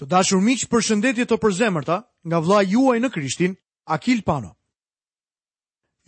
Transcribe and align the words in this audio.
Të 0.00 0.06
dashur 0.08 0.40
miq, 0.40 0.62
përshëndetje 0.72 1.26
të 1.28 1.36
përzemërta 1.36 1.96
nga 2.24 2.38
vlla 2.40 2.62
juaj 2.64 2.98
në 3.04 3.10
Krishtin, 3.12 3.52
Akil 3.92 4.22
Pano. 4.24 4.54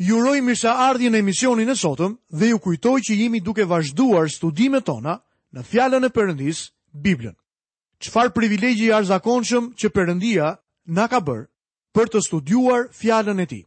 Ju 0.00 0.16
uroj 0.16 0.38
mirëseardhje 0.46 1.10
në 1.12 1.20
emisionin 1.20 1.68
e 1.68 1.76
sotëm 1.76 2.14
dhe 2.32 2.46
ju 2.54 2.58
kujtoj 2.64 2.98
që 3.04 3.18
jemi 3.20 3.42
duke 3.44 3.66
vazhduar 3.68 4.30
studimet 4.32 4.86
tona 4.88 5.18
në 5.52 5.64
fjalën 5.68 6.06
e 6.08 6.08
Perëndis, 6.10 6.60
Biblën. 7.04 7.34
Çfarë 8.00 8.32
privilegji 8.34 8.88
arzakonshëm 8.96 9.68
që 9.76 9.92
Perëndia 9.92 10.48
na 10.96 11.04
ka 11.12 11.20
bërë 11.20 11.44
për 11.94 12.08
të 12.14 12.24
studiuar 12.24 12.88
fjalën 12.96 13.44
e 13.44 13.46
Tij. 13.50 13.62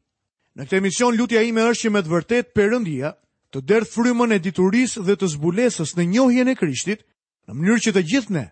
Në 0.57 0.66
këtë 0.66 0.78
emision 0.82 1.14
lutja 1.16 1.46
ime 1.46 1.70
është 1.70 1.84
që 1.86 1.94
me 1.94 2.02
të 2.02 2.14
vërtetë 2.16 2.54
Perëndia 2.57 3.14
të 3.54 3.62
derdh 3.70 3.94
frymën 3.94 4.34
e 4.34 4.42
diturisë 4.42 5.05
dhe 5.05 5.20
të 5.21 5.30
zbulesës 5.38 5.94
në 5.96 6.10
njohjen 6.18 6.50
e 6.50 6.57
Krishtit, 6.57 7.05
në 7.46 7.52
mënyrë 7.54 7.84
që 7.86 7.94
të 7.94 8.05
gjithë 8.10 8.34
ne 8.39 8.46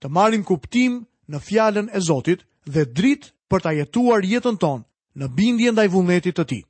të 0.00 0.08
marrim 0.08 0.46
kuptim 0.48 1.02
në 1.32 1.40
fjalën 1.44 1.90
e 1.92 2.00
Zotit 2.00 2.44
dhe 2.68 2.84
dritë 2.84 3.32
për 3.50 3.62
ta 3.64 3.72
jetuar 3.76 4.24
jetën 4.24 4.56
tonë 4.60 4.84
në 5.18 5.28
bindje 5.36 5.72
ndaj 5.72 5.88
vullnetit 5.92 6.36
të 6.38 6.44
Tij. 6.50 6.62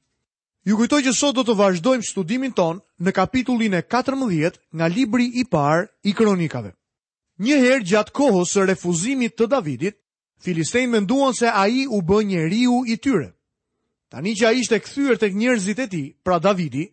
Ju 0.66 0.77
kujtoj 0.77 1.00
që 1.06 1.14
sot 1.16 1.34
do 1.38 1.45
të 1.46 1.55
vazhdojmë 1.56 2.05
studimin 2.09 2.52
ton 2.52 2.80
në 3.02 3.12
kapitullin 3.16 3.74
e 3.78 3.83
14 3.86 4.59
nga 4.77 4.86
libri 4.88 5.28
i 5.41 5.45
parë 5.47 5.86
i 6.09 6.12
kronikave. 6.14 6.74
Një 7.38 7.56
herë 7.62 7.84
gjatë 7.86 8.12
kohës 8.19 8.52
së 8.52 8.64
refuzimit 8.66 9.36
të 9.38 9.47
Davidit, 9.47 9.97
filistejnë 10.42 10.92
menduan 10.97 11.34
se 11.34 11.47
ai 11.48 11.86
u 11.86 12.02
bë 12.02 12.19
njeriu 12.27 12.83
i 12.91 12.97
tyre. 12.98 13.30
Tani 14.11 14.33
që 14.36 14.47
ai 14.48 14.61
ishte 14.62 14.78
kthyer 14.80 15.19
tek 15.20 15.34
njerëzit 15.36 15.78
e 15.78 15.86
tij, 15.86 16.06
pra 16.25 16.38
Davidi, 16.38 16.86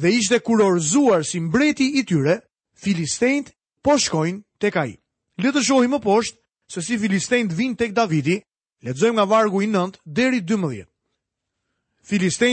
dhe 0.00 0.10
ishte 0.10 0.38
kurorzuar 0.40 1.22
si 1.24 1.40
mbreti 1.40 1.88
i 2.00 2.04
tyre, 2.08 2.40
filistejnë 2.82 3.52
po 3.84 3.96
shkojnë 4.00 4.40
tek 4.58 4.76
ai. 4.80 4.92
Le 5.40 5.52
të 5.52 5.62
shohim 5.62 5.94
më 5.96 6.00
poshtë 6.04 6.41
se 6.72 6.80
si 6.80 6.96
Filistejnët 6.96 7.52
vinë 7.52 7.76
tek 7.80 7.92
Davidi, 7.92 8.38
ledzojmë 8.82 9.18
nga 9.18 9.24
vargu 9.28 9.60
i 9.62 9.68
nëndë, 9.68 10.00
deri 10.06 10.40
12. 10.48 10.86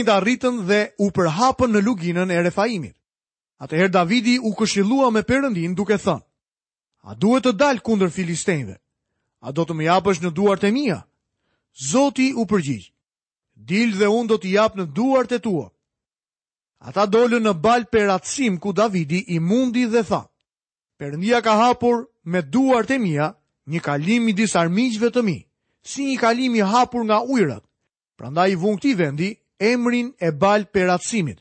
të 0.08 0.12
arritën 0.12 0.60
dhe 0.68 0.80
u 1.02 1.08
përhapën 1.16 1.72
në 1.72 1.80
luginën 1.82 2.30
e 2.30 2.42
refaimit. 2.44 2.94
Atëherë 3.64 3.92
Davidi 3.92 4.36
u 4.40 4.52
këshillua 4.56 5.08
me 5.12 5.22
përëndin 5.26 5.74
duke 5.76 5.96
thënë, 6.04 6.24
a 7.02 7.12
duhet 7.16 7.44
të 7.48 7.52
dalë 7.60 7.80
kundër 7.84 8.10
Filistejnëve, 8.14 8.76
a 9.44 9.48
do 9.52 9.62
të 9.64 9.74
më 9.78 9.84
japësh 9.88 10.20
në 10.22 10.30
duart 10.36 10.64
e 10.64 10.70
mija? 10.72 11.00
Zoti 11.90 12.32
u 12.36 12.44
përgjigj, 12.50 12.92
dil 13.56 13.96
dhe 13.98 14.08
unë 14.18 14.28
do 14.28 14.36
të 14.42 14.52
japë 14.52 14.78
në 14.80 14.86
duart 14.96 15.32
e 15.32 15.38
tua. 15.38 15.66
Ata 16.88 17.06
dollë 17.12 17.40
në 17.44 17.52
balë 17.60 18.12
atësim 18.14 18.58
ku 18.58 18.72
Davidi 18.72 19.24
i 19.34 19.38
mundi 19.40 19.84
dhe 19.86 20.04
tha, 20.08 20.22
përëndia 21.00 21.40
ka 21.44 21.52
hapur 21.62 22.06
me 22.24 22.40
duart 22.42 22.90
e 22.90 22.98
mija, 22.98 23.32
një 23.70 23.80
kalim 23.86 24.26
i 24.28 24.34
armiqve 24.62 25.10
të 25.14 25.22
mi, 25.22 25.38
si 25.82 26.00
një 26.10 26.18
kalim 26.20 26.54
i 26.58 26.60
hapur 26.60 27.04
nga 27.04 27.22
ujrat. 27.22 27.62
Prandaj 28.18 28.50
i 28.50 28.58
vun 28.58 28.76
këtij 28.76 28.96
vendi 28.98 29.30
emrin 29.58 30.12
e 30.18 30.30
Bal 30.30 30.64
Peracimit. 30.72 31.38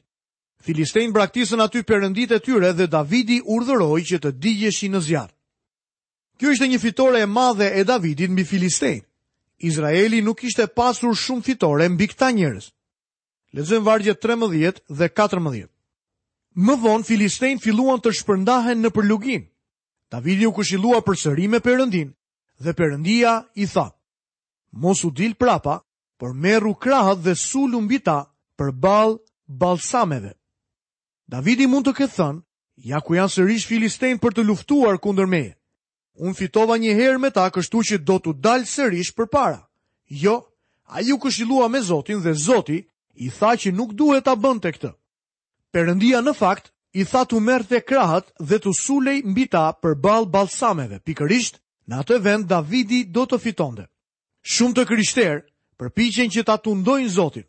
Filistein 0.62 1.12
braktisën 1.12 1.62
aty 1.62 1.80
përëndit 1.88 2.32
e 2.36 2.40
tyre 2.40 2.72
dhe 2.76 2.88
Davidi 2.92 3.42
urdhëroj 3.44 4.02
që 4.10 4.18
të 4.22 4.32
digje 4.44 4.72
shi 4.76 4.90
në 4.92 5.00
zjarë. 5.08 5.34
Kjo 6.40 6.50
ishte 6.52 6.68
një 6.68 6.80
fitore 6.80 7.22
e 7.22 7.26
madhe 7.32 7.68
e 7.80 7.84
Davidit 7.88 8.32
mbi 8.32 8.44
Filistein. 8.48 9.02
Izraeli 9.60 10.22
nuk 10.24 10.44
ishte 10.44 10.68
pasur 10.72 11.16
shumë 11.20 11.44
fitore 11.48 11.88
mbi 11.92 12.08
këta 12.12 12.30
njerës. 12.32 12.68
Lezën 13.56 13.84
vargje 13.88 14.14
13 14.14 14.80
dhe 15.00 15.08
14. 15.10 15.68
Më 16.66 16.74
vonë, 16.84 17.04
Filistein 17.08 17.58
filluan 17.60 18.00
të 18.02 18.12
shpërndahen 18.20 18.82
në 18.84 18.90
përlugin. 18.96 19.44
Davidi 20.12 20.46
u 20.48 20.52
këshilua 20.54 21.00
përsërime 21.06 21.60
përëndin, 21.66 22.12
dhe 22.60 22.72
përëndia 22.80 23.34
i 23.64 23.68
tha, 23.72 23.88
mos 24.84 25.04
u 25.06 25.10
dil 25.16 25.34
prapa, 25.40 25.78
por 26.20 26.34
meru 26.36 26.74
krahët 26.76 27.24
dhe 27.24 27.34
sulu 27.48 27.80
mbi 27.86 28.00
ta 28.06 28.20
për 28.60 28.70
balë 28.84 29.16
balsameve. 29.62 30.34
Davidi 31.32 31.68
mund 31.72 31.88
të 31.88 31.94
këtë 32.00 32.16
thënë, 32.18 32.42
ja 32.90 33.00
ku 33.06 33.16
janë 33.16 33.32
sërish 33.36 33.68
Filistein 33.68 34.20
për 34.20 34.36
të 34.40 34.44
luftuar 34.48 35.00
kunder 35.00 35.28
meje. 35.28 35.56
Unë 36.20 36.36
fitova 36.38 36.76
një 36.78 36.94
herë 37.00 37.20
me 37.22 37.30
ta 37.32 37.48
kështu 37.54 37.82
që 37.92 37.98
do 38.04 38.18
të 38.20 38.34
dalë 38.44 38.68
sërish 38.68 39.14
për 39.16 39.30
para. 39.32 39.60
Jo, 40.24 40.36
a 40.92 41.00
ju 41.06 41.16
këshilua 41.18 41.70
me 41.72 41.80
Zotin 41.82 42.20
dhe 42.22 42.34
Zoti 42.34 42.80
i 43.26 43.30
tha 43.32 43.56
që 43.60 43.72
nuk 43.72 43.96
duhet 43.96 44.26
ta 44.26 44.36
bënd 44.36 44.62
të 44.64 44.72
këtë. 44.76 44.92
Perëndia 45.74 46.20
në 46.22 46.34
fakt 46.36 46.74
i 47.00 47.06
tha 47.06 47.24
të 47.30 47.40
merte 47.40 47.80
krahët 47.86 48.34
dhe 48.50 48.58
të 48.60 48.74
sulej 48.82 49.22
mbi 49.24 49.48
ta 49.48 49.72
për 49.82 49.96
balë 50.04 50.30
balsameve, 50.34 51.00
pikërisht 51.06 51.62
Në 51.90 52.04
atë 52.04 52.18
vend 52.22 52.46
Davidi 52.46 53.00
do 53.10 53.24
të 53.26 53.40
fitonte. 53.42 53.88
Shumë 54.46 54.76
të 54.78 54.84
krishter 54.92 55.40
përpiqen 55.82 56.30
që 56.30 56.44
ta 56.46 56.60
tundojnë 56.62 57.10
Zotin. 57.10 57.46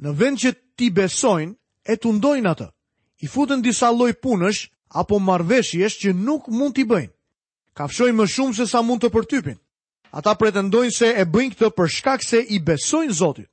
Në 0.00 0.12
vend 0.16 0.40
që 0.40 0.52
ti 0.80 0.88
besojnë, 0.96 1.52
e 1.84 1.94
tundojnë 2.00 2.50
atë. 2.54 2.70
I 3.24 3.28
futën 3.30 3.60
disa 3.64 3.90
lloj 3.92 4.14
punësh 4.24 4.62
apo 5.00 5.18
marrveshjesh 5.20 5.98
që 6.04 6.14
nuk 6.16 6.48
mund 6.56 6.72
t'i 6.76 6.86
bëjnë. 6.88 7.12
Kafshojnë 7.76 8.16
më 8.16 8.26
shumë 8.32 8.56
se 8.56 8.66
sa 8.70 8.80
mund 8.84 9.04
të 9.04 9.12
përtypin. 9.14 9.60
Ata 10.16 10.32
pretendojnë 10.40 10.96
se 10.96 11.12
e 11.20 11.26
bëjnë 11.28 11.52
këtë 11.58 11.70
për 11.76 11.92
shkak 11.98 12.24
se 12.24 12.40
i 12.40 12.58
besojnë 12.64 13.12
Zotit. 13.20 13.50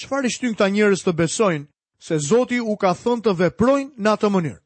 Çfarë 0.00 0.30
i 0.32 0.32
shtyn 0.34 0.56
këta 0.56 0.70
njerëz 0.72 1.04
të 1.04 1.12
besojnë 1.20 1.68
se 2.06 2.16
Zoti 2.28 2.56
u 2.64 2.76
ka 2.80 2.94
thënë 3.02 3.26
të 3.26 3.36
veprojnë 3.44 3.90
në 4.00 4.16
atë 4.16 4.32
mënyrë? 4.32 4.60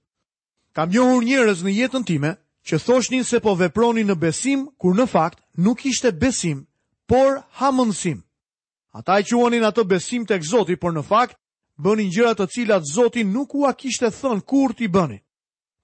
Kam 0.77 0.95
njohur 0.95 1.25
njerëz 1.27 1.67
në 1.67 1.75
jetën 1.81 2.07
time 2.11 2.37
që 2.67 2.79
thoshnin 2.87 3.25
se 3.27 3.41
po 3.45 3.55
veproni 3.59 4.05
në 4.07 4.15
besim, 4.23 4.67
kur 4.79 4.95
në 4.95 5.07
fakt 5.11 5.41
nuk 5.59 5.85
ishte 5.87 6.13
besim, 6.13 6.67
por 7.11 7.43
hamënsim. 7.59 8.23
Ata 8.93 9.19
i 9.21 9.25
quonin 9.27 9.65
ato 9.65 9.85
besim 9.85 10.27
të 10.27 10.39
këzoti, 10.43 10.77
por 10.77 10.93
në 10.93 11.03
fakt, 11.03 11.37
bënin 11.83 12.11
gjërat 12.15 12.39
të 12.41 12.47
cilat 12.55 12.83
zoti 12.93 13.25
nuk 13.25 13.55
ua 13.55 13.73
kishte 13.75 14.11
thën 14.15 14.41
kur 14.47 14.73
ti 14.77 14.87
bëni. 14.89 15.19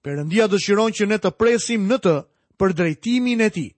Perëndia 0.03 0.47
dëshiron 0.47 0.91
që 0.95 1.05
ne 1.07 1.17
të 1.19 1.31
presim 1.39 1.87
në 1.89 1.97
të 1.99 2.13
për 2.59 2.71
drejtimin 2.77 3.41
e 3.41 3.49
tij. 3.49 3.69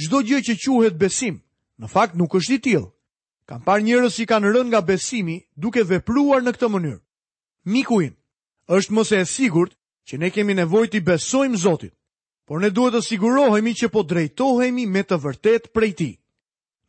Çdo 0.00 0.22
gjë 0.24 0.38
që 0.46 0.54
quhet 0.64 0.96
besim, 0.96 1.34
në 1.80 1.86
fakt 1.92 2.14
nuk 2.16 2.32
është 2.34 2.54
i 2.54 2.58
tillë. 2.64 2.88
Kam 3.48 3.60
parë 3.66 3.84
njerëz 3.84 4.14
që 4.16 4.24
kanë 4.30 4.52
rënë 4.54 4.70
nga 4.72 4.80
besimi 4.80 5.36
duke 5.60 5.82
vepruar 5.84 6.40
në 6.42 6.52
këtë 6.56 6.68
mënyrë. 6.72 7.00
Miku 7.72 8.00
im, 8.06 8.14
është 8.72 8.92
mos 8.96 9.12
e 9.12 9.20
sigurt 9.28 9.76
që 10.08 10.14
ne 10.18 10.30
kemi 10.32 10.54
nevojë 10.56 10.88
të 10.94 11.04
besojmë 11.04 11.58
Zotit 11.60 11.92
por 12.48 12.60
ne 12.60 12.70
duhet 12.74 12.96
të 12.96 13.02
sigurohemi 13.06 13.72
që 13.78 13.90
po 13.94 14.02
drejtohemi 14.06 14.86
me 14.90 15.02
të 15.06 15.18
vërtet 15.22 15.68
prej 15.74 15.92
ti. 16.00 16.10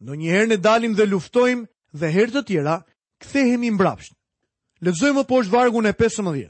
Në 0.04 0.18
njëherë 0.22 0.50
ne 0.54 0.58
dalim 0.58 0.96
dhe 0.98 1.06
luftojmë 1.10 1.68
dhe 2.00 2.10
herë 2.16 2.34
të 2.36 2.42
tjera, 2.48 2.78
kthehemi 3.24 3.70
mbrapsht. 3.76 4.16
Lëzojmë 4.84 5.24
po 5.30 5.40
është 5.44 5.54
vargun 5.54 5.86
e 5.88 5.94
15. 5.96 6.50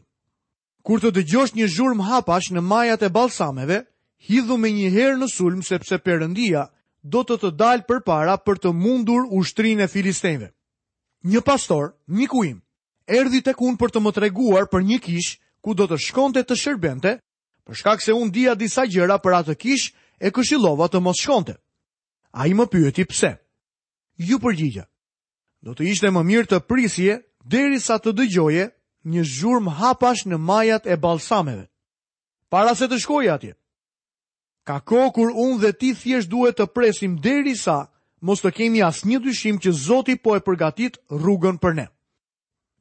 Kur 0.83 0.99
të 0.99 1.11
dëgjosh 1.19 1.53
një 1.55 1.67
zhurm 1.69 1.99
hapash 2.07 2.49
në 2.55 2.61
majat 2.65 3.03
e 3.05 3.09
balsameve, 3.13 3.83
hidhu 4.27 4.57
me 4.57 4.71
njëherë 4.73 5.19
në 5.19 5.27
sulm 5.31 5.61
sepse 5.63 5.99
përëndia 6.01 6.63
do 7.03 7.21
të 7.27 7.37
të 7.43 7.49
dalë 7.59 7.85
për 7.87 8.01
para 8.07 8.37
për 8.39 8.63
të 8.63 8.71
mundur 8.73 9.27
ushtrin 9.37 9.83
e 9.83 9.87
filistejve. 9.91 10.49
Një 11.23 11.41
pastor, 11.45 11.93
një 12.07 12.27
kuim, 12.31 12.57
erdi 13.07 13.43
të 13.43 13.53
kun 13.59 13.77
për 13.79 13.93
të 13.93 13.99
më 14.03 14.11
treguar 14.17 14.65
për 14.71 14.81
një 14.89 14.97
kish, 15.05 15.37
ku 15.63 15.75
do 15.77 15.85
të 15.87 15.99
shkonte 16.07 16.43
të 16.43 16.55
shërbente 16.59 17.17
për 17.67 17.77
shkak 17.79 18.01
se 18.03 18.13
unë 18.13 18.31
dija 18.35 18.53
disa 18.59 18.83
gjëra 18.91 19.17
për 19.23 19.35
atë 19.41 19.55
kish 19.63 19.91
e 20.19 20.31
këshillova 20.35 20.89
të 20.91 20.99
mos 21.05 21.19
shkonte. 21.21 21.55
A 22.31 22.47
i 22.49 22.53
më 22.57 22.65
pyeti 22.71 23.05
pse. 23.05 23.33
Ju 24.17 24.39
përgjigja. 24.41 24.85
Do 25.63 25.73
të 25.73 25.83
ishte 25.91 26.09
më 26.11 26.23
mirë 26.23 26.49
të 26.49 26.59
prisje 26.67 27.21
deri 27.47 27.79
sa 27.79 27.97
të 27.99 28.11
dëgjoje 28.17 28.65
një 29.05 29.23
zhurmë 29.35 29.77
hapash 29.79 30.25
në 30.27 30.37
majat 30.37 30.87
e 30.87 30.97
balsameve. 30.97 31.65
Para 32.49 32.75
se 32.75 32.87
të 32.87 32.99
shkoj 32.99 33.29
atje. 33.35 33.53
Ka 34.63 34.79
ko 34.79 35.09
kur 35.15 35.31
unë 35.31 35.59
dhe 35.61 35.71
ti 35.73 35.93
thjesht 35.95 36.29
duhet 36.31 36.57
të 36.57 36.67
presim 36.75 37.17
deri 37.21 37.55
sa 37.55 37.87
mos 38.23 38.41
të 38.43 38.51
kemi 38.55 38.83
asë 38.83 39.07
një 39.07 39.19
dyshim 39.25 39.57
që 39.59 39.71
Zoti 39.87 40.15
po 40.23 40.35
e 40.35 40.39
përgatit 40.45 40.97
rrugën 41.11 41.57
për 41.59 41.73
ne. 41.79 41.87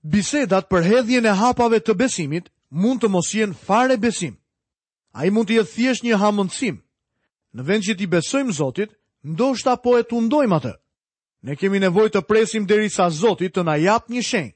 Bisedat 0.02 0.68
për 0.70 0.82
hedhjen 0.82 1.26
e 1.26 1.34
hapave 1.38 1.78
të 1.80 1.94
besimit 1.94 2.50
mund 2.70 3.02
të 3.02 3.08
mos 3.10 3.32
jenë 3.34 3.54
fare 3.66 3.96
besim. 3.96 4.36
A 5.12 5.26
i 5.26 5.30
mund 5.30 5.48
të 5.50 5.58
jetë 5.60 5.72
thjesht 5.76 6.04
një 6.06 6.18
hamëndësim. 6.22 6.76
Në 7.56 7.62
vend 7.68 7.84
që 7.84 7.94
ti 7.98 8.06
besojmë 8.08 8.52
Zotit, 8.56 8.94
ndoshta 9.28 9.74
po 9.84 9.98
e 10.00 10.06
të 10.08 10.22
ndojmë 10.24 10.56
atë. 10.56 10.72
Ne 11.44 11.56
kemi 11.60 11.80
nevoj 11.82 12.08
të 12.14 12.22
presim 12.28 12.66
deri 12.70 12.88
sa 12.90 13.10
Zotit 13.12 13.52
të 13.54 13.64
na 13.68 13.74
japë 13.82 14.12
një 14.12 14.22
shenjë. 14.28 14.54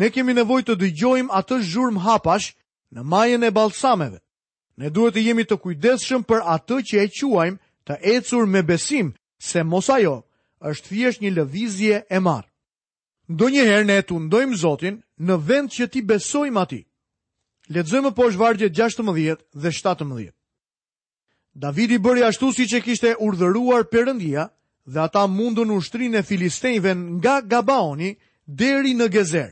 Ne 0.00 0.08
kemi 0.10 0.34
nevoj 0.34 0.62
të 0.66 0.74
dëgjojmë 0.80 1.32
atë 1.38 1.60
zhurmë 1.70 2.00
hapash 2.06 2.48
në 2.94 3.00
majën 3.12 3.46
e 3.46 3.50
balsameve. 3.58 4.18
Ne 4.80 4.90
duhet 4.90 5.14
të 5.14 5.24
jemi 5.28 5.44
të 5.46 5.58
kujdeshëm 5.62 6.22
për 6.26 6.40
atë 6.56 6.80
që 6.88 7.02
e 7.04 7.08
quajmë 7.14 7.58
të 7.86 7.98
ecur 8.16 8.46
me 8.54 8.62
besim, 8.62 9.14
se 9.50 9.62
mos 9.62 9.90
ajo 9.96 10.16
është 10.70 10.86
thjesht 10.88 11.20
një 11.22 11.30
lëvizje 11.36 11.96
e 12.10 12.18
marë. 12.26 12.48
Ndo 13.32 13.44
njëherë 13.52 13.86
ne 13.86 13.98
të 14.02 14.14
ndojmë 14.26 14.56
Zotin 14.64 14.98
në 15.26 15.34
vend 15.48 15.66
që 15.76 15.84
ti 15.92 16.00
besojmë 16.10 16.60
atit. 16.64 16.86
Ledzojmë 17.72 18.10
po 18.16 18.26
është 18.28 18.40
vargjet 18.40 18.72
16 18.72 19.36
dhe 19.62 19.70
17. 19.72 20.32
Davidi 21.62 21.98
bëri 22.00 22.22
ashtu 22.26 22.50
si 22.56 22.66
që 22.68 22.80
kishte 22.84 23.12
urdhëruar 23.24 23.86
përëndia 23.92 24.46
dhe 24.92 25.00
ata 25.04 25.24
mundën 25.28 25.70
ushtrin 25.76 26.14
e 26.18 26.22
filistejve 26.24 26.92
nga 27.18 27.34
Gabaoni 27.52 28.10
deri 28.46 28.92
në 28.96 29.06
Gezer. 29.14 29.50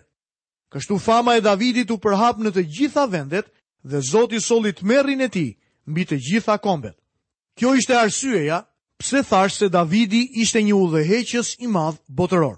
Kështu 0.72 0.98
fama 1.02 1.36
e 1.36 1.40
Davidit 1.44 1.90
u 1.92 1.96
përhap 1.98 2.38
në 2.40 2.52
të 2.56 2.64
gjitha 2.76 3.04
vendet 3.12 3.48
dhe 3.90 4.00
Zoti 4.10 4.40
solit 4.40 4.82
merrin 4.90 5.20
e 5.20 5.28
ti 5.28 5.46
mbi 5.90 6.02
të 6.08 6.16
gjitha 6.26 6.56
kombet. 6.62 6.96
Kjo 7.56 7.72
ishte 7.80 7.96
arsyeja 7.98 8.60
pse 9.00 9.22
thash 9.28 9.56
se 9.60 9.68
Davidi 9.68 10.26
ishte 10.44 10.60
një 10.62 10.76
udhëheqës 10.84 11.54
i 11.64 11.66
madh 11.72 11.96
botëror. 12.16 12.56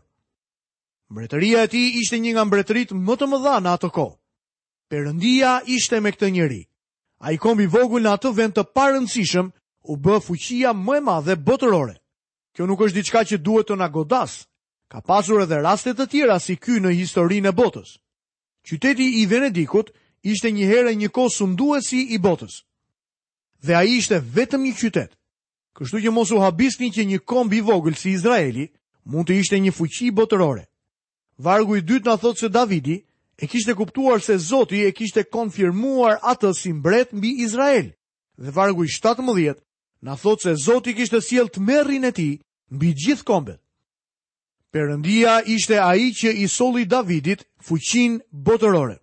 Mbretëria 1.12 1.62
e 1.62 1.68
tij 1.72 1.86
ishte 2.02 2.16
një 2.22 2.32
nga 2.34 2.44
mbretërit 2.46 2.90
më 3.06 3.14
të 3.18 3.30
mëdha 3.32 3.56
në 3.62 3.72
atë 3.76 3.90
kohë. 3.98 4.16
Perëndia 4.92 5.52
ishte 5.72 5.96
me 6.04 6.10
këtë 6.12 6.28
njeri. 6.34 6.60
Ai 7.24 7.38
kombi 7.40 7.64
vogul 7.72 8.02
në 8.04 8.10
atë 8.18 8.30
vend 8.36 8.52
të 8.58 8.62
parëndësishëm 8.76 9.46
u 9.88 9.94
bë 10.04 10.18
fuqia 10.26 10.74
më 10.76 10.98
e 11.00 11.04
madhe 11.06 11.36
botërore. 11.46 11.94
Kjo 12.52 12.66
nuk 12.68 12.82
është 12.84 12.98
diçka 13.00 13.22
që 13.30 13.38
duhet 13.40 13.70
të 13.70 13.78
na 13.80 13.88
godas. 13.94 14.34
Ka 14.92 15.00
pasur 15.08 15.40
edhe 15.46 15.62
raste 15.64 15.94
të 15.96 16.04
tjera 16.12 16.36
si 16.44 16.58
ky 16.60 16.76
në 16.84 16.92
historinë 16.98 17.48
e 17.48 17.56
botës. 17.62 17.94
Qyteti 18.68 19.06
i 19.24 19.24
Venedikut 19.32 19.94
ishte 20.28 20.52
një 20.58 20.66
herë 20.68 20.92
një 21.00 21.08
kohë 21.16 21.32
sunduesi 21.38 22.02
i 22.12 22.18
botës. 22.26 22.58
Dhe 23.64 23.72
ai 23.78 23.96
ishte 23.96 24.20
vetëm 24.36 24.66
një 24.68 24.74
qytet. 24.80 25.16
Kështu 25.76 26.04
që 26.04 26.12
mos 26.12 26.34
u 26.36 26.42
habisni 26.44 26.92
që 26.92 27.08
një 27.08 27.22
komb 27.32 27.56
i 27.56 27.64
vogël 27.64 27.96
si 27.96 28.12
Izraeli 28.18 28.68
mund 29.08 29.24
të 29.32 29.40
ishte 29.40 29.56
një 29.64 29.72
fuqi 29.72 30.12
botërore. 30.18 30.68
Vargu 31.40 31.80
i 31.80 31.80
dytë 31.90 32.04
na 32.10 32.18
thotë 32.20 32.40
se 32.44 32.52
Davidi, 32.58 33.00
e 33.42 33.46
kishte 33.48 33.74
kuptuar 33.74 34.20
se 34.20 34.36
Zoti 34.50 34.78
e 34.86 34.92
kishte 34.94 35.22
konfirmuar 35.34 36.18
atë 36.32 36.52
si 36.60 36.70
mbret 36.78 37.10
mbi 37.18 37.30
Izrael. 37.44 37.86
Dhe 38.38 38.50
vargu 38.56 38.84
i 38.84 38.88
17 38.94 39.58
na 40.06 40.14
thot 40.22 40.38
se 40.44 40.52
Zoti 40.66 40.94
kishte 40.98 41.18
sjell 41.28 41.48
tmerrin 41.54 42.04
e 42.04 42.12
tij 42.18 42.34
mbi 42.70 42.88
gjithë 43.02 43.24
kombet. 43.30 43.60
Perëndia 44.72 45.42
ishte 45.54 45.76
ai 45.90 46.12
që 46.18 46.30
i 46.44 46.48
solli 46.56 46.84
Davidit 46.94 47.40
fuqin 47.66 48.12
botërore. 48.46 48.96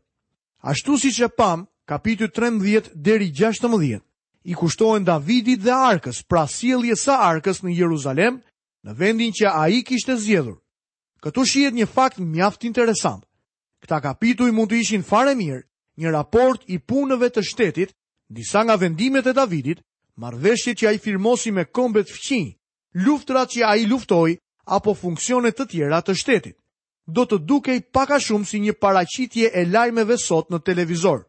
Ashtu 0.72 0.98
siç 0.98 1.20
e 1.22 1.28
pam, 1.38 1.60
kapitulli 1.90 2.32
13 2.32 2.90
deri 3.08 3.30
16, 3.36 4.00
i 4.44 4.54
kushtohen 4.60 5.04
Davidit 5.06 5.60
dhe 5.66 5.72
arkës, 5.92 6.24
pra 6.30 6.48
sjellje 6.48 6.96
sa 6.96 7.20
arkës 7.32 7.60
në 7.64 7.76
Jeruzalem, 7.76 8.40
në 8.86 8.92
vendin 9.00 9.32
që 9.36 9.52
ai 9.64 9.84
kishte 9.88 10.16
zgjedhur. 10.20 10.56
Këtu 11.24 11.42
shihet 11.46 11.76
një 11.76 11.88
fakt 11.96 12.18
mjaft 12.24 12.64
interesant. 12.64 13.28
Këta 13.84 14.00
kapituj 14.04 14.52
mund 14.56 14.72
të 14.74 14.80
ishin 14.84 15.04
fare 15.08 15.36
mirë, 15.40 15.62
një 16.04 16.12
raport 16.16 16.64
i 16.72 16.80
punëve 16.80 17.30
të 17.32 17.44
shtetit, 17.50 17.94
disa 18.30 18.64
nga 18.64 18.76
vendimet 18.78 19.28
e 19.28 19.34
Davidit, 19.34 19.82
marveshje 20.20 20.74
që 20.76 20.88
a 20.88 20.92
i 20.96 21.00
firmosi 21.00 21.52
me 21.52 21.64
kombet 21.66 22.12
fqin, 22.12 22.52
luftra 23.06 23.46
që 23.50 23.64
a 23.66 23.76
i 23.80 23.88
luftoj, 23.88 24.36
apo 24.78 24.94
funksionet 24.94 25.58
të 25.58 25.68
tjera 25.72 26.02
të 26.02 26.16
shtetit. 26.16 26.56
Do 27.10 27.24
të 27.26 27.40
dukej 27.50 27.80
paka 27.96 28.20
shumë 28.22 28.46
si 28.46 28.60
një 28.62 28.76
paracitje 28.84 29.50
e 29.56 29.64
lajmeve 29.66 30.18
sot 30.22 30.52
në 30.52 30.60
televizor. 30.62 31.24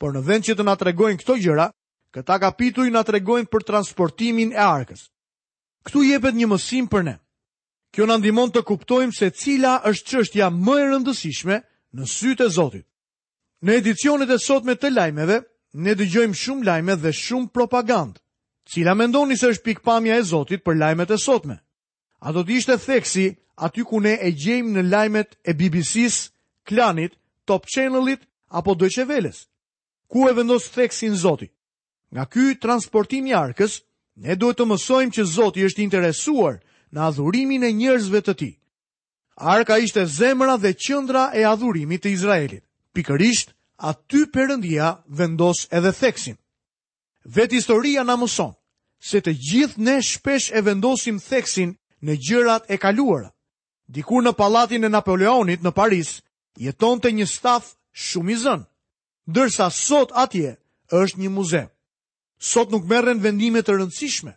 Por 0.00 0.14
në 0.14 0.22
vend 0.24 0.44
që 0.46 0.54
të 0.56 0.64
nga 0.64 0.74
tregojnë 0.80 1.20
këto 1.20 1.36
gjëra, 1.44 1.66
këta 2.14 2.38
kapituj 2.40 2.86
nga 2.92 3.02
tregojnë 3.04 3.50
për 3.52 3.66
transportimin 3.68 4.52
e 4.56 4.60
arkës. 4.64 5.02
Këtu 5.86 6.02
jepet 6.06 6.34
një 6.38 6.46
mësim 6.54 6.88
për 6.92 7.04
ne. 7.10 7.16
Kjo 7.94 8.06
në 8.08 8.16
ndimon 8.22 8.52
të 8.52 8.62
kuptojmë 8.68 9.12
se 9.16 9.28
cila 9.40 9.76
është 9.90 10.12
qështja 10.16 10.48
më 10.56 10.78
e 10.82 10.88
rëndësishme, 10.90 11.60
në 11.94 12.06
sytë 12.10 12.46
e 12.46 12.50
Zotit. 12.52 12.86
Në 13.62 13.76
edicionet 13.80 14.30
e 14.30 14.38
sotme 14.42 14.74
të 14.76 14.90
lajmeve, 14.94 15.40
ne 15.76 15.94
dëgjojmë 15.98 16.34
shumë 16.40 16.66
lajme 16.66 16.94
dhe 17.02 17.12
shumë 17.12 17.50
propagandë, 17.54 18.18
cila 18.72 18.94
mendoni 18.96 19.36
se 19.36 19.50
është 19.54 19.64
pikpamja 19.70 20.18
e 20.18 20.24
Zotit 20.24 20.64
për 20.64 20.76
lajmet 20.80 21.10
e 21.10 21.18
sotme. 21.18 21.58
A 22.20 22.32
do 22.32 22.42
të 22.44 22.56
ishte 22.58 22.78
theksi 22.86 23.26
aty 23.60 23.84
ku 23.84 24.00
ne 24.00 24.14
e 24.20 24.30
gjejmë 24.32 24.72
në 24.76 24.86
lajmet 24.90 25.38
e 25.48 25.52
BBC-s, 25.54 26.30
Klanit, 26.66 27.14
Top 27.46 27.66
Channel-it 27.66 28.24
apo 28.50 28.74
Deutsche 28.74 29.06
Welle-s? 29.08 29.46
Ku 30.08 30.26
e 30.28 30.32
vendos 30.32 30.68
theksin 30.74 31.14
Zoti? 31.16 31.48
Nga 32.12 32.24
ky 32.32 32.44
transportim 32.62 33.26
i 33.26 33.34
arkës, 33.34 33.80
ne 34.16 34.34
duhet 34.34 34.58
të 34.58 34.66
mësojmë 34.70 35.12
që 35.16 35.24
Zoti 35.34 35.64
është 35.66 35.82
interesuar 35.84 36.58
në 36.92 37.00
adhurimin 37.08 37.62
e 37.66 37.72
njerëzve 37.74 38.20
të 38.24 38.34
tij. 38.38 38.54
Arka 39.36 39.78
ishte 39.78 40.06
zemra 40.06 40.56
dhe 40.56 40.72
qëndra 40.72 41.28
e 41.36 41.44
adhurimit 41.44 42.02
të 42.04 42.08
Izraelit. 42.10 42.64
Pikërisht, 42.96 43.52
aty 43.76 44.24
përëndia 44.32 44.96
vendos 45.12 45.66
edhe 45.70 45.92
theksin. 45.92 46.36
Vetë 47.36 47.52
historia 47.58 48.04
në 48.04 48.16
mëson, 48.22 48.54
se 49.00 49.20
të 49.20 49.32
gjithë 49.48 49.82
ne 49.86 50.00
shpesh 50.02 50.48
e 50.56 50.60
vendosim 50.64 51.18
theksin 51.20 51.74
në 52.02 52.16
gjërat 52.24 52.64
e 52.72 52.78
kaluara. 52.80 53.28
Dikur 53.92 54.24
në 54.24 54.32
palatin 54.40 54.88
e 54.88 54.88
Napoleonit 54.88 55.60
në 55.62 55.72
Paris, 55.76 56.14
jeton 56.56 57.00
të 57.00 57.08
një 57.20 57.26
staf 57.28 57.74
shumë 57.92 58.32
i 58.32 58.36
zënë, 58.44 58.66
dërsa 59.36 59.66
sot 59.70 60.14
atje 60.16 60.56
është 60.96 61.20
një 61.20 61.30
muze. 61.36 61.62
Sot 62.40 62.70
nuk 62.72 62.88
merren 62.88 63.20
vendime 63.20 63.60
të 63.62 63.76
rëndësishme. 63.76 64.32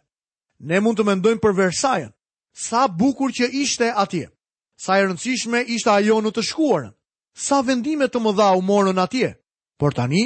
Ne 0.59 0.83
mund 0.83 0.99
të 0.99 1.07
mendojmë 1.07 1.39
për 1.39 1.55
Versajën, 1.55 2.11
sa 2.53 2.83
bukur 2.87 3.31
që 3.31 3.47
ishte 3.63 3.93
atje. 3.95 4.27
Sa 4.79 4.95
e 4.95 5.01
rëndësishme 5.03 5.59
ishte 5.75 5.91
ajo 5.91 6.17
në 6.23 6.29
të 6.35 6.43
shkuarën. 6.49 6.91
Sa 7.45 7.57
vendime 7.69 8.07
të 8.13 8.19
mëdha 8.23 8.45
u 8.57 8.61
morën 8.63 9.01
atje. 9.03 9.33
Por 9.77 9.91
tani 9.97 10.21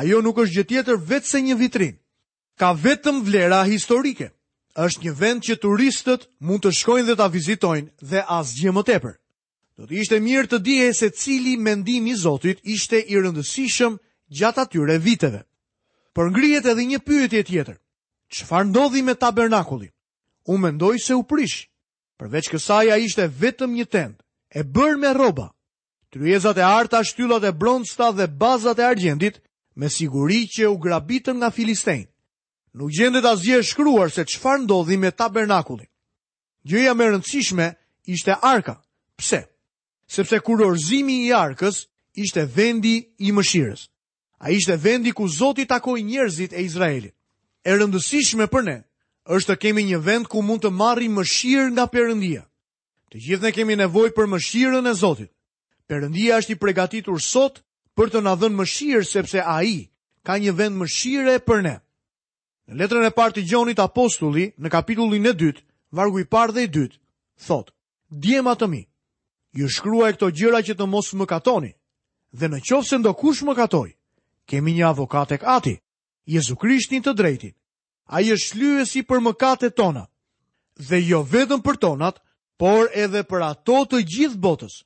ajo 0.00 0.22
nuk 0.24 0.38
është 0.40 0.54
gjë 0.56 0.66
tjetër 0.70 0.96
se 1.30 1.40
një 1.48 1.56
vitrinë. 1.60 1.98
Ka 2.60 2.72
vetëm 2.80 3.18
vlera 3.26 3.58
historike. 3.68 4.30
Është 4.86 5.02
një 5.04 5.12
vend 5.20 5.40
që 5.44 5.56
turistët 5.64 6.22
mund 6.48 6.62
të 6.64 6.70
shkojnë 6.78 7.06
dhe 7.10 7.16
ta 7.20 7.28
vizitojnë 7.34 7.88
dhe 8.10 8.22
asgjë 8.40 8.72
më 8.72 8.82
tepër. 8.88 9.14
Do 9.76 9.82
të 9.86 9.94
ishte 10.00 10.20
mirë 10.24 10.48
të 10.48 10.58
dihej 10.64 10.92
se 10.96 11.10
cili 11.20 11.54
mendim 11.60 12.06
i 12.08 12.14
Zotit 12.24 12.58
ishte 12.64 12.98
i 13.12 13.16
rëndësishëm 13.20 13.98
gjatë 14.38 14.60
atyre 14.64 14.96
viteve. 15.04 15.44
Por 16.14 16.30
ngrihet 16.32 16.66
edhe 16.72 16.84
një 16.88 16.98
pyetje 17.08 17.42
tjetër. 17.50 17.76
Çfarë 18.32 18.68
ndodhi 18.72 19.02
me 19.04 19.14
tabernakulin? 19.20 19.92
U 20.48 20.56
mendoj 20.58 20.96
se 21.04 21.14
u 21.14 21.22
prish. 21.22 21.68
Përveç 22.20 22.48
kësaj 22.52 22.90
a 22.92 22.96
ishte 23.00 23.24
vetëm 23.40 23.70
një 23.78 23.84
tendë, 23.96 24.18
e 24.52 24.62
bërë 24.76 24.96
me 25.00 25.12
roba. 25.16 25.46
Tryezat 26.12 26.58
e 26.60 26.64
arta, 26.66 27.00
shtyllat 27.04 27.46
e 27.48 27.52
bronsta 27.56 28.10
dhe 28.12 28.26
bazat 28.36 28.78
e 28.82 28.84
argjendit, 28.84 29.38
me 29.80 29.88
siguri 29.88 30.42
që 30.52 30.68
u 30.68 30.76
grabitën 30.82 31.40
nga 31.40 31.48
Filistein. 31.50 32.04
Nuk 32.76 32.92
gjendet 32.92 33.24
asgjë 33.24 33.62
e 33.62 33.64
shkruar 33.70 34.12
se 34.12 34.26
çfarë 34.28 34.66
ndodhi 34.66 34.98
me 35.00 35.14
tabernakulin. 35.16 35.88
Gjëja 36.68 36.92
më 36.96 37.04
e 37.04 37.08
rëndësishme 37.14 37.66
ishte 38.12 38.36
arka. 38.52 38.74
Pse? 39.16 39.40
Sepse 40.12 40.42
kur 40.44 40.60
orzimi 40.68 41.16
i 41.24 41.32
arkës 41.32 41.86
ishte 42.20 42.44
vendi 42.56 42.94
i 43.28 43.32
mëshirës. 43.32 43.88
A 44.44 44.52
ishte 44.52 44.76
vendi 44.84 45.16
ku 45.16 45.24
Zoti 45.38 45.64
takoi 45.64 46.04
njerëzit 46.04 46.52
e 46.52 46.60
Izraelit. 46.68 47.16
E 47.64 47.70
rëndësishme 47.78 48.50
për 48.52 48.62
ne 48.68 48.76
është 49.30 49.54
të 49.54 49.56
kemi 49.62 49.82
një 49.86 49.98
vend 50.02 50.26
ku 50.28 50.42
mund 50.42 50.62
të 50.64 50.70
marri 50.74 51.06
mëshirë 51.14 51.68
nga 51.70 51.84
përëndia. 51.94 52.42
Të 53.14 53.20
gjithë 53.24 53.42
ne 53.46 53.52
kemi 53.54 53.74
nevoj 53.78 54.08
për 54.16 54.26
mëshirën 54.32 54.90
e 54.90 54.94
Zotit. 54.98 55.30
Përëndia 55.88 56.38
është 56.40 56.52
i 56.52 56.58
pregatitur 56.58 57.22
sot 57.22 57.62
për 57.96 58.10
të 58.10 58.20
në 58.26 58.32
dhënë 58.40 58.58
mëshirë 58.58 59.06
sepse 59.06 59.38
a 59.46 59.56
i 59.66 59.76
ka 60.26 60.34
një 60.38 60.52
vend 60.58 60.76
mëshire 60.82 61.36
për 61.46 61.58
ne. 61.66 61.76
Në 62.70 62.74
letrën 62.80 63.06
e 63.06 63.10
partë 63.14 63.38
të 63.40 63.46
gjonit 63.50 63.78
apostulli, 63.82 64.50
në 64.62 64.68
kapitullin 64.70 65.26
e 65.26 65.32
dytë, 65.34 65.62
vargu 65.94 66.20
i 66.22 66.26
parë 66.34 66.52
dhe 66.54 66.62
i 66.62 66.68
dytë, 66.76 66.98
thot, 67.46 67.70
djema 68.10 68.54
të 68.58 68.66
mi, 68.70 68.82
ju 69.58 69.66
shkrua 69.74 70.10
e 70.10 70.14
këto 70.14 70.30
gjëra 70.38 70.60
që 70.66 70.74
të 70.78 70.86
mos 70.86 71.08
më 71.18 71.26
katoni, 71.26 71.72
dhe 72.38 72.46
në 72.50 72.58
qofë 72.68 72.88
se 72.88 72.98
ndo 73.00 73.14
kush 73.18 73.42
më 73.46 73.54
katoj, 73.58 73.88
kemi 74.46 74.72
një 74.76 74.86
avokat 74.92 75.32
e 75.34 75.38
kati, 75.42 75.74
Jezu 76.30 76.54
Krishtin 76.62 77.02
të 77.02 77.16
drejtin, 77.18 77.54
a 78.10 78.20
i 78.20 78.32
është 78.34 78.58
lyë 78.58 78.84
si 78.88 79.02
për 79.06 79.20
mëkate 79.22 79.70
tona, 79.78 80.04
dhe 80.76 80.98
jo 81.06 81.20
vetëm 81.30 81.60
për 81.62 81.76
tonat, 81.78 82.16
por 82.58 82.90
edhe 82.94 83.22
për 83.24 83.40
ato 83.50 83.84
të 83.86 84.00
gjithë 84.12 84.40
botës. 84.42 84.82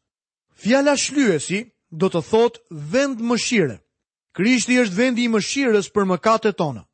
Fjala 0.62 0.92
shlyesi 1.00 1.60
do 1.90 2.10
të 2.12 2.20
thotë 2.30 2.60
vend 2.92 3.22
mëshire. 3.24 3.80
Krishti 4.36 4.76
është 4.82 4.98
vendi 4.98 5.24
i 5.24 5.30
mëshirës 5.32 5.88
për 5.94 6.06
mëkate 6.12 6.52
tona. 6.58 6.84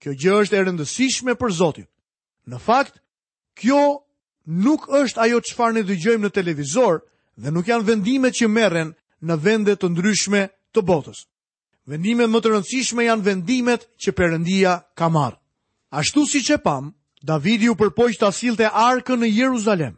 Kjo 0.00 0.14
gjë 0.14 0.34
është 0.42 0.56
e 0.56 0.62
rëndësishme 0.64 1.34
për 1.38 1.50
Zotin. 1.52 1.86
Në 2.48 2.58
fakt, 2.64 2.96
kjo 3.60 3.82
nuk 4.46 4.88
është 4.88 5.20
ajo 5.20 5.40
qëfar 5.44 5.74
në 5.76 5.84
dëgjojmë 5.90 6.24
në 6.26 6.30
televizor 6.36 7.02
dhe 7.36 7.50
nuk 7.50 7.68
janë 7.70 7.86
vendime 7.92 8.30
që 8.32 8.48
meren 8.48 8.94
në 9.20 9.36
vendet 9.44 9.82
të 9.82 9.90
ndryshme 9.92 10.46
të 10.74 10.80
botës. 10.82 11.26
Vendimet 11.86 12.30
më 12.32 12.40
të 12.40 12.50
rëndësishme 12.54 13.06
janë 13.10 13.22
vendimet 13.28 13.88
që 14.00 14.10
përëndia 14.18 14.80
ka 14.98 15.08
marë. 15.10 15.38
Ashtu 15.94 16.24
si 16.26 16.40
që 16.42 16.56
pam, 16.64 16.88
Davidi 17.24 17.68
u 17.70 17.76
përpojsh 17.78 18.18
të 18.18 18.26
asil 18.26 18.56
të 18.58 18.70
arkën 18.74 19.20
në 19.22 19.28
Jeruzalem. 19.30 19.94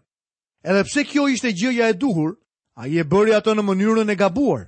Edhe 0.66 0.82
pse 0.84 1.04
kjo 1.08 1.24
ishte 1.32 1.52
gjëja 1.56 1.88
e 1.88 1.94
duhur, 1.96 2.34
a 2.76 2.84
i 2.90 2.98
e 3.00 3.04
bëri 3.08 3.32
atë 3.36 3.54
në 3.56 3.64
mënyrën 3.64 4.12
e 4.12 4.16
gabuar. 4.20 4.66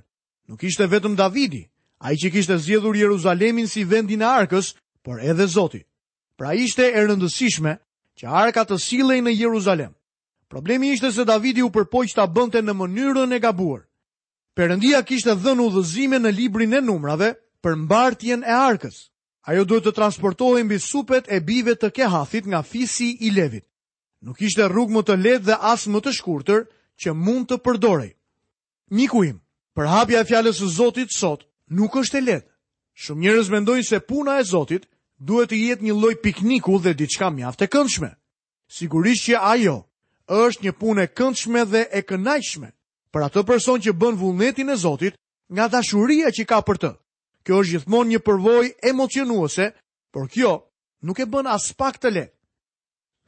Nuk 0.49 0.63
ishte 0.65 0.87
vetëm 0.89 1.13
Davidi, 1.19 1.61
a 2.01 2.13
i 2.13 2.17
që 2.17 2.31
kishte 2.33 2.57
zjedhur 2.65 2.97
Jeruzalemin 2.97 3.69
si 3.69 3.85
vendin 3.85 4.23
e 4.25 4.25
arkës, 4.27 4.71
por 5.05 5.21
edhe 5.21 5.45
Zoti. 5.47 5.83
Pra 6.39 6.55
ishte 6.57 6.87
e 6.89 7.05
rëndësishme 7.05 7.77
që 8.19 8.25
arka 8.41 8.65
të 8.69 8.79
silej 8.81 9.21
në 9.23 9.35
Jeruzalem. 9.37 9.93
Problemi 10.49 10.89
ishte 10.95 11.11
se 11.13 11.27
Davidi 11.29 11.61
u 11.61 11.69
përpojsh 11.69 12.15
të 12.17 12.25
abënte 12.25 12.63
në 12.65 12.73
mënyrën 12.79 13.37
e 13.37 13.39
gabuar. 13.43 13.85
Perëndia 14.57 15.03
kishte 15.05 15.37
dhënë 15.37 15.67
udhëzime 15.69 16.17
në 16.23 16.33
librin 16.39 16.73
e 16.73 16.81
numrave 16.81 17.35
për 17.63 17.75
mbartjen 17.85 18.41
e 18.43 18.55
arkës. 18.55 19.09
Ajo 19.49 19.63
duhet 19.65 19.85
të 19.87 19.91
transportohej 19.97 20.61
mbi 20.67 20.77
supet 20.85 21.25
e 21.33 21.39
bive 21.45 21.73
të 21.81 21.89
Kehathit 21.97 22.45
nga 22.51 22.59
fisi 22.61 23.07
i 23.25 23.31
Levit. 23.33 23.63
Nuk 24.21 24.41
ishte 24.45 24.67
rrugë 24.69 24.93
më 24.93 25.01
të 25.07 25.15
lehtë 25.25 25.45
dhe 25.47 25.55
as 25.71 25.87
më 25.89 26.01
të 26.05 26.11
shkurtër 26.17 26.67
që 27.01 27.13
mund 27.17 27.47
të 27.49 27.57
përdorej. 27.65 28.11
Miku 28.97 29.23
im, 29.25 29.39
përhapja 29.73 30.21
e 30.21 30.27
fjalës 30.29 30.59
së 30.61 30.67
Zotit 30.77 31.15
sot 31.17 31.47
nuk 31.79 31.97
është 31.97 32.17
e 32.21 32.25
lehtë. 32.27 32.49
Shumë 33.01 33.21
njerëz 33.25 33.49
mendojnë 33.55 33.87
se 33.89 33.99
puna 34.09 34.37
e 34.37 34.45
Zotit 34.51 34.85
duhet 35.17 35.49
të 35.49 35.57
jetë 35.65 35.85
një 35.87 35.97
lloj 35.97 36.13
pikniku 36.25 36.77
dhe 36.83 36.93
diçka 37.01 37.31
mjaft 37.33 37.63
e 37.65 37.71
këndshme. 37.73 38.11
Sigurisht 38.77 39.25
që 39.31 39.41
ajo 39.53 39.75
është 40.45 40.67
një 40.67 40.75
punë 40.81 41.01
e 41.07 41.11
këndshme 41.17 41.65
dhe 41.71 41.83
e 41.97 42.05
kënaqshme 42.09 42.69
për 43.13 43.25
atë 43.27 43.47
person 43.49 43.81
që 43.81 43.97
bën 43.97 44.17
vullnetin 44.21 44.69
e 44.69 44.77
Zotit 44.85 45.17
nga 45.55 45.65
dashuria 45.73 46.29
që 46.37 46.45
ka 46.45 46.61
për 46.69 46.83
të. 46.85 46.93
Kjo 47.49 47.59
është 47.65 47.71
gjithmonë 47.73 48.11
një 48.13 48.17
përvoj 48.25 48.67
emocionuese, 48.91 49.65
por 50.13 50.27
kjo 50.29 50.51
nuk 51.09 51.17
e 51.17 51.25
bën 51.33 51.47
as 51.49 51.65
pak 51.79 51.95
të 51.97 52.11
lehtë. 52.13 52.35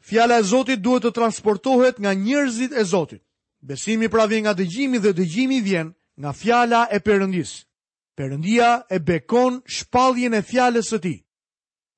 Fjala 0.09 0.37
e 0.37 0.43
Zotit 0.51 0.81
duhet 0.85 1.03
të 1.07 1.11
transportohet 1.17 1.97
nga 2.01 2.13
njerëzit 2.13 2.75
e 2.77 2.83
Zotit. 2.91 3.23
Besimi 3.69 4.09
pra 4.13 4.27
vjen 4.29 4.45
nga 4.45 4.53
dëgjimi 4.57 5.01
dhe 5.01 5.11
dëgjimi 5.17 5.59
vjen 5.65 5.89
nga 6.21 6.31
fjala 6.41 6.83
e 6.95 6.99
përëndis. 7.05 7.51
Perëndia 8.17 8.71
e 8.95 8.99
bekon 9.09 9.57
shpalljen 9.75 10.37
e 10.37 10.41
fjalës 10.49 10.91
së 10.93 10.99
tij. 11.03 11.17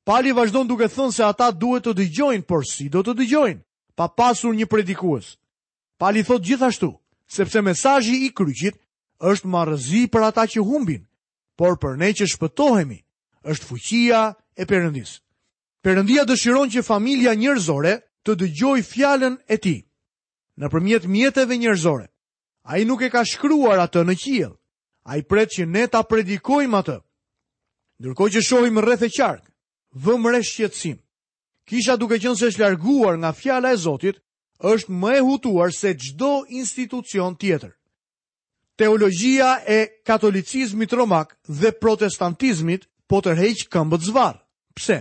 Pali 0.08 0.32
vazhdon 0.36 0.68
duke 0.68 0.88
thënë 0.96 1.12
se 1.16 1.24
ata 1.28 1.52
duhet 1.52 1.84
të 1.92 1.92
dëgjojnë, 2.00 2.48
por 2.50 2.64
si 2.72 2.88
do 2.92 3.04
të 3.04 3.14
dëgjojnë 3.20 3.62
pa 4.00 4.06
pasur 4.18 4.56
një 4.56 4.68
predikues? 4.72 5.36
Pali 6.00 6.24
thot 6.28 6.44
gjithashtu, 6.48 6.90
sepse 7.36 7.60
mesazhi 7.64 8.16
i 8.24 8.30
kryqit 8.36 8.80
është 9.32 9.50
marrëzi 9.54 10.08
për 10.12 10.30
ata 10.32 10.44
që 10.52 10.64
humbin, 10.70 11.04
por 11.56 11.78
për 11.80 11.98
ne 12.00 12.10
që 12.14 12.28
shpëtohemi, 12.34 13.00
është 13.44 13.68
fuqia 13.68 14.22
e 14.58 14.64
përëndis. 14.66 15.12
Perëndia 15.84 16.24
dëshiron 16.26 16.70
që 16.74 16.86
familja 16.86 17.34
njerëzore 17.36 17.94
të 18.26 18.32
dëgjoj 18.42 18.80
fjalën 18.92 19.36
e 19.54 19.58
tij. 19.64 19.82
Nëpërmjet 20.62 21.06
mjeteve 21.08 21.58
njerëzore. 21.58 22.08
Ai 22.64 22.86
nuk 22.88 23.02
e 23.04 23.10
ka 23.12 23.24
shkruar 23.28 23.80
atë 23.84 24.04
në 24.08 24.16
qiell. 24.22 24.56
Ai 25.04 25.24
pret 25.28 25.50
që 25.52 25.66
ne 25.68 25.84
ta 25.92 26.04
predikojmë 26.08 26.78
atë. 26.80 26.98
Ndërkohë 28.00 28.34
që 28.38 28.42
shohim 28.48 28.78
rreth 28.80 29.04
e 29.04 29.10
qark, 29.12 29.44
vëmë 29.94 30.32
re 30.38 30.42
Kisha 31.66 31.96
duke 31.96 32.18
qenë 32.20 32.36
se 32.36 32.50
është 32.52 32.60
larguar 32.60 33.16
nga 33.18 33.32
fjala 33.32 33.70
e 33.74 33.80
Zotit, 33.80 34.18
është 34.60 34.92
më 34.92 35.10
e 35.16 35.20
hutuar 35.24 35.72
se 35.72 35.96
çdo 35.96 36.44
institucion 36.50 37.38
tjetër 37.40 37.72
teologjia 38.76 39.62
e 39.68 39.88
katolicizmit 40.04 40.92
romak 40.98 41.38
dhe 41.62 41.72
protestantizmit 41.72 42.82
po 43.10 43.22
tërheq 43.22 43.68
këmbët 43.74 44.02
zvarr. 44.10 44.38
Pse? 44.78 44.98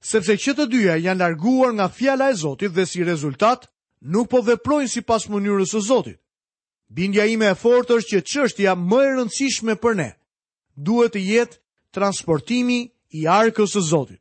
Sepse 0.00 0.34
që 0.40 0.52
të 0.56 0.64
dyja 0.72 0.94
janë 0.96 1.20
larguar 1.20 1.74
nga 1.74 1.88
fjala 1.88 2.30
e 2.30 2.34
Zotit 2.42 2.72
dhe 2.72 2.84
si 2.88 3.04
rezultat 3.04 3.68
nuk 4.00 4.30
po 4.30 4.40
veprojnë 4.42 4.88
sipas 4.88 5.28
mënyrës 5.28 5.74
së 5.74 5.80
Zotit. 5.86 6.18
Bindja 6.90 7.24
ime 7.30 7.46
e 7.46 7.54
fortë 7.62 7.98
është 8.00 8.10
që 8.16 8.20
çështja 8.30 8.72
më 8.74 9.00
e 9.04 9.10
rëndësishme 9.14 9.74
për 9.82 9.92
ne 10.00 10.10
duhet 10.74 11.12
të 11.14 11.20
jetë 11.30 11.58
transportimi 11.94 12.80
i 13.18 13.26
arkës 13.28 13.76
së 13.76 13.82
Zotit. 13.90 14.20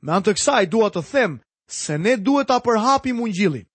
Me 0.00 0.14
anë 0.14 0.24
të 0.28 0.36
kësaj 0.38 0.64
dua 0.72 0.88
të 0.94 1.02
them 1.12 1.38
se 1.66 1.98
ne 1.98 2.14
duhet 2.16 2.48
ta 2.48 2.58
përhapim 2.64 3.20
ungjillin. 3.20 3.66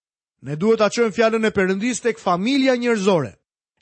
Ne 0.47 0.55
duhet 0.55 0.79
ta 0.79 0.89
çojmë 0.89 1.13
fjalën 1.17 1.45
e 1.47 1.51
Perëndisë 1.51 2.01
tek 2.07 2.17
familja 2.25 2.73
njerëzore. 2.79 3.33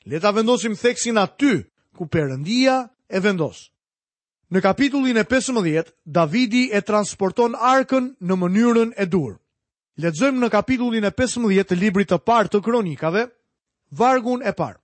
Leta 0.04 0.30
vendosim 0.34 0.74
theksin 0.76 1.16
aty 1.18 1.62
ku 1.94 2.06
përëndia 2.10 2.90
e 3.08 3.18
vendos. 3.22 3.70
Në 4.52 4.60
kapitullin 4.60 5.16
e 5.16 5.24
15, 5.24 5.92
Davidi 6.04 6.68
e 6.74 6.82
transporton 6.82 7.54
arkën 7.54 8.10
në 8.20 8.34
mënyrën 8.38 8.90
e 8.98 9.06
dur. 9.06 9.38
Ledzëm 10.00 10.40
në 10.42 10.48
kapitullin 10.52 11.04
e 11.06 11.10
15 11.14 11.64
të 11.68 11.78
librit 11.78 12.10
të 12.10 12.18
parë 12.26 12.50
të 12.52 12.60
kronikave, 12.64 13.26
vargun 13.96 14.42
e 14.42 14.52
parë. 14.52 14.78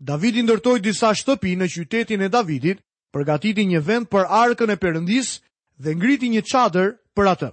Davidi 0.00 0.42
ndërtoj 0.46 0.78
disa 0.80 1.12
shtëpi 1.14 1.56
në 1.58 1.66
qytetin 1.70 2.22
e 2.24 2.28
Davidit, 2.28 2.78
përgatiti 3.12 3.66
një 3.66 3.80
vend 3.82 4.08
për 4.10 4.24
arkën 4.30 4.72
e 4.72 4.76
përëndis 4.82 5.40
dhe 5.82 5.90
ngriti 5.94 6.28
një 6.32 6.42
qadër 6.48 6.94
për 7.16 7.26
atë. 7.34 7.50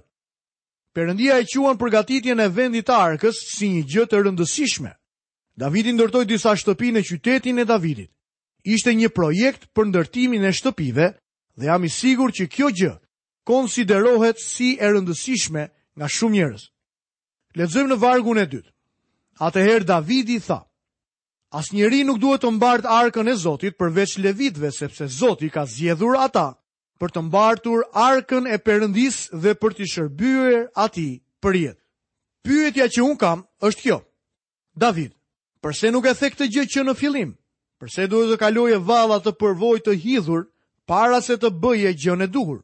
Përëndia 0.96 1.36
e 1.42 1.46
quan 1.52 1.76
përgatitjen 1.78 2.40
e 2.40 2.48
vendit 2.48 2.88
arkës 2.90 3.36
si 3.54 3.68
një 3.74 3.82
gjëtë 3.90 4.24
rëndësishme. 4.24 4.90
Davidin 5.60 5.98
ndërtoi 5.98 6.24
disa 6.24 6.54
shtëpi 6.56 6.88
në 6.94 7.02
qytetin 7.04 7.58
e 7.60 7.66
Davidit. 7.68 8.08
Ishte 8.64 8.94
një 8.96 9.10
projekt 9.12 9.66
për 9.76 9.90
ndërtimin 9.90 10.44
e 10.48 10.54
shtëpive 10.56 11.06
dhe 11.60 11.66
jam 11.68 11.84
i 11.84 11.90
sigur 11.92 12.32
që 12.36 12.46
kjo 12.52 12.70
gjë 12.78 12.94
konsiderohet 13.48 14.40
si 14.40 14.74
e 14.80 14.88
rëndësishme 14.94 15.66
nga 16.00 16.08
shumë 16.16 16.36
njerëz. 16.38 16.64
Lexojmë 17.60 17.92
në 17.92 18.00
vargun 18.02 18.40
e 18.40 18.46
dytë. 18.52 18.72
Atëherë 19.46 19.88
Davidi 19.88 20.38
tha: 20.44 20.58
Asnjëri 21.60 22.02
nuk 22.08 22.20
duhet 22.22 22.42
të 22.44 22.52
mbartë 22.56 22.92
arkën 23.02 23.28
e 23.32 23.36
Zotit 23.42 23.76
përveç 23.80 24.16
levitëve, 24.24 24.70
sepse 24.76 25.08
Zoti 25.18 25.48
ka 25.52 25.66
zgjedhur 25.68 26.16
ata 26.24 26.46
për 27.00 27.12
të 27.14 27.26
mbartur 27.28 27.84
arkën 28.06 28.48
e 28.52 28.56
përëndis 28.64 29.26
dhe 29.42 29.54
për 29.60 29.76
të 29.76 29.90
shërbyer 29.92 30.66
atij 30.84 31.18
për 31.44 31.54
jetë. 31.64 31.82
Pyetja 32.44 32.86
që 32.96 33.00
un 33.08 33.16
kam 33.20 33.44
është 33.68 33.82
kjo. 33.82 33.98
David, 34.76 35.16
Përse 35.64 35.90
nuk 35.92 36.06
e 36.08 36.12
thek 36.16 36.36
këtë 36.38 36.46
gjë 36.52 36.64
që 36.72 36.82
në 36.88 36.92
fillim? 36.98 37.32
Përse 37.80 38.06
duhet 38.08 38.30
të 38.32 38.36
kaloje 38.40 38.78
valla 38.90 39.18
të 39.20 39.32
përvojë 39.40 39.82
të 39.86 39.94
hidhur 40.04 40.46
para 40.88 41.20
se 41.24 41.36
të 41.40 41.50
bëje 41.62 41.92
gjën 42.04 42.24
e 42.24 42.28
duhur? 42.32 42.62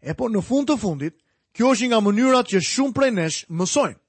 E 0.00 0.14
po 0.16 0.28
në 0.32 0.40
fund 0.48 0.70
të 0.70 0.76
fundit, 0.80 1.18
kjo 1.56 1.74
është 1.74 1.90
nga 1.92 2.00
mënyrat 2.04 2.48
që 2.52 2.62
shumë 2.70 2.96
prej 2.96 3.10
nesh 3.18 3.42
mësojmë. 3.58 4.00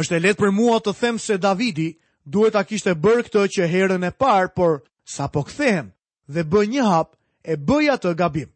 Është 0.00 0.14
e 0.18 0.22
lehtë 0.24 0.42
për 0.44 0.52
mua 0.58 0.76
të 0.84 0.92
them 1.00 1.18
se 1.18 1.38
Davidi 1.40 1.88
duhet 2.28 2.52
ta 2.56 2.62
kishte 2.68 2.92
bërë 3.04 3.24
këtë 3.28 3.46
që 3.56 3.68
herën 3.72 4.04
e 4.04 4.12
parë, 4.20 4.52
por 4.56 4.84
sa 5.08 5.30
po 5.32 5.42
kthehem 5.48 5.88
dhe 6.28 6.44
bëj 6.44 6.64
një 6.74 6.84
hap, 6.92 7.16
e 7.40 7.54
bëj 7.56 7.86
atë 7.96 8.12
gabim. 8.20 8.50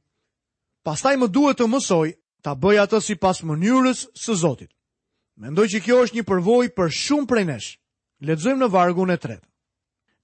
Pastaj 0.85 1.17
më 1.17 1.29
duhet 1.33 1.57
të 1.61 1.71
mësoj 1.73 2.09
ta 2.45 2.53
bëj 2.53 2.83
atë 2.85 3.01
sipas 3.09 3.41
mënyrës 3.49 4.07
së 4.25 4.35
Zotit. 4.43 4.71
Mendoj 5.41 5.67
që 5.73 5.81
kjo 5.85 6.03
është 6.05 6.17
një 6.19 6.25
përvojë 6.31 6.75
për 6.77 6.93
shumë 7.01 7.27
prej 7.33 7.45
nesh. 7.53 7.71
Ledzojmë 8.23 8.63
në 8.63 8.69
vargun 8.71 9.11
e 9.11 9.17
tretë. 9.19 9.47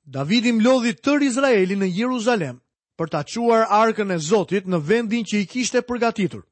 David 0.06 0.46
im 0.52 0.60
mlodhi 0.62 0.92
tër 1.02 1.24
Izraeli 1.26 1.74
në 1.76 1.88
Jeruzalem 1.96 2.60
për 2.98 3.10
ta 3.10 3.24
quar 3.26 3.64
arkën 3.66 4.14
e 4.14 4.18
Zotit 4.22 4.66
në 4.70 4.78
vendin 4.86 5.24
që 5.26 5.40
i 5.42 5.46
kishte 5.50 5.82
përgatitur. 5.82 6.44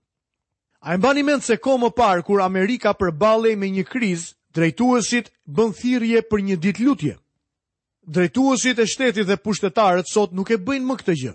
A 0.82 0.94
e 0.94 0.98
mbani 0.98 1.22
mend 1.22 1.42
se 1.44 1.56
ko 1.56 1.76
më 1.78 1.92
parë 1.96 2.24
kur 2.26 2.42
Amerika 2.42 2.92
përballej 2.98 3.54
me 3.58 3.70
një 3.76 3.86
krizë, 3.88 4.34
drejtuesit 4.54 5.30
bën 5.46 5.70
thirrje 5.78 6.22
për 6.30 6.42
një 6.48 6.56
ditë 6.66 6.84
lutje. 6.86 7.14
Drejtuesit 8.06 8.78
e 8.82 8.86
shtetit 8.86 9.26
dhe 9.26 9.38
pushtetarët 9.38 10.10
sot 10.10 10.34
nuk 10.34 10.50
e 10.54 10.58
bëjnë 10.58 10.86
më 10.86 10.96
këtë 11.00 11.16
gjë. 11.22 11.34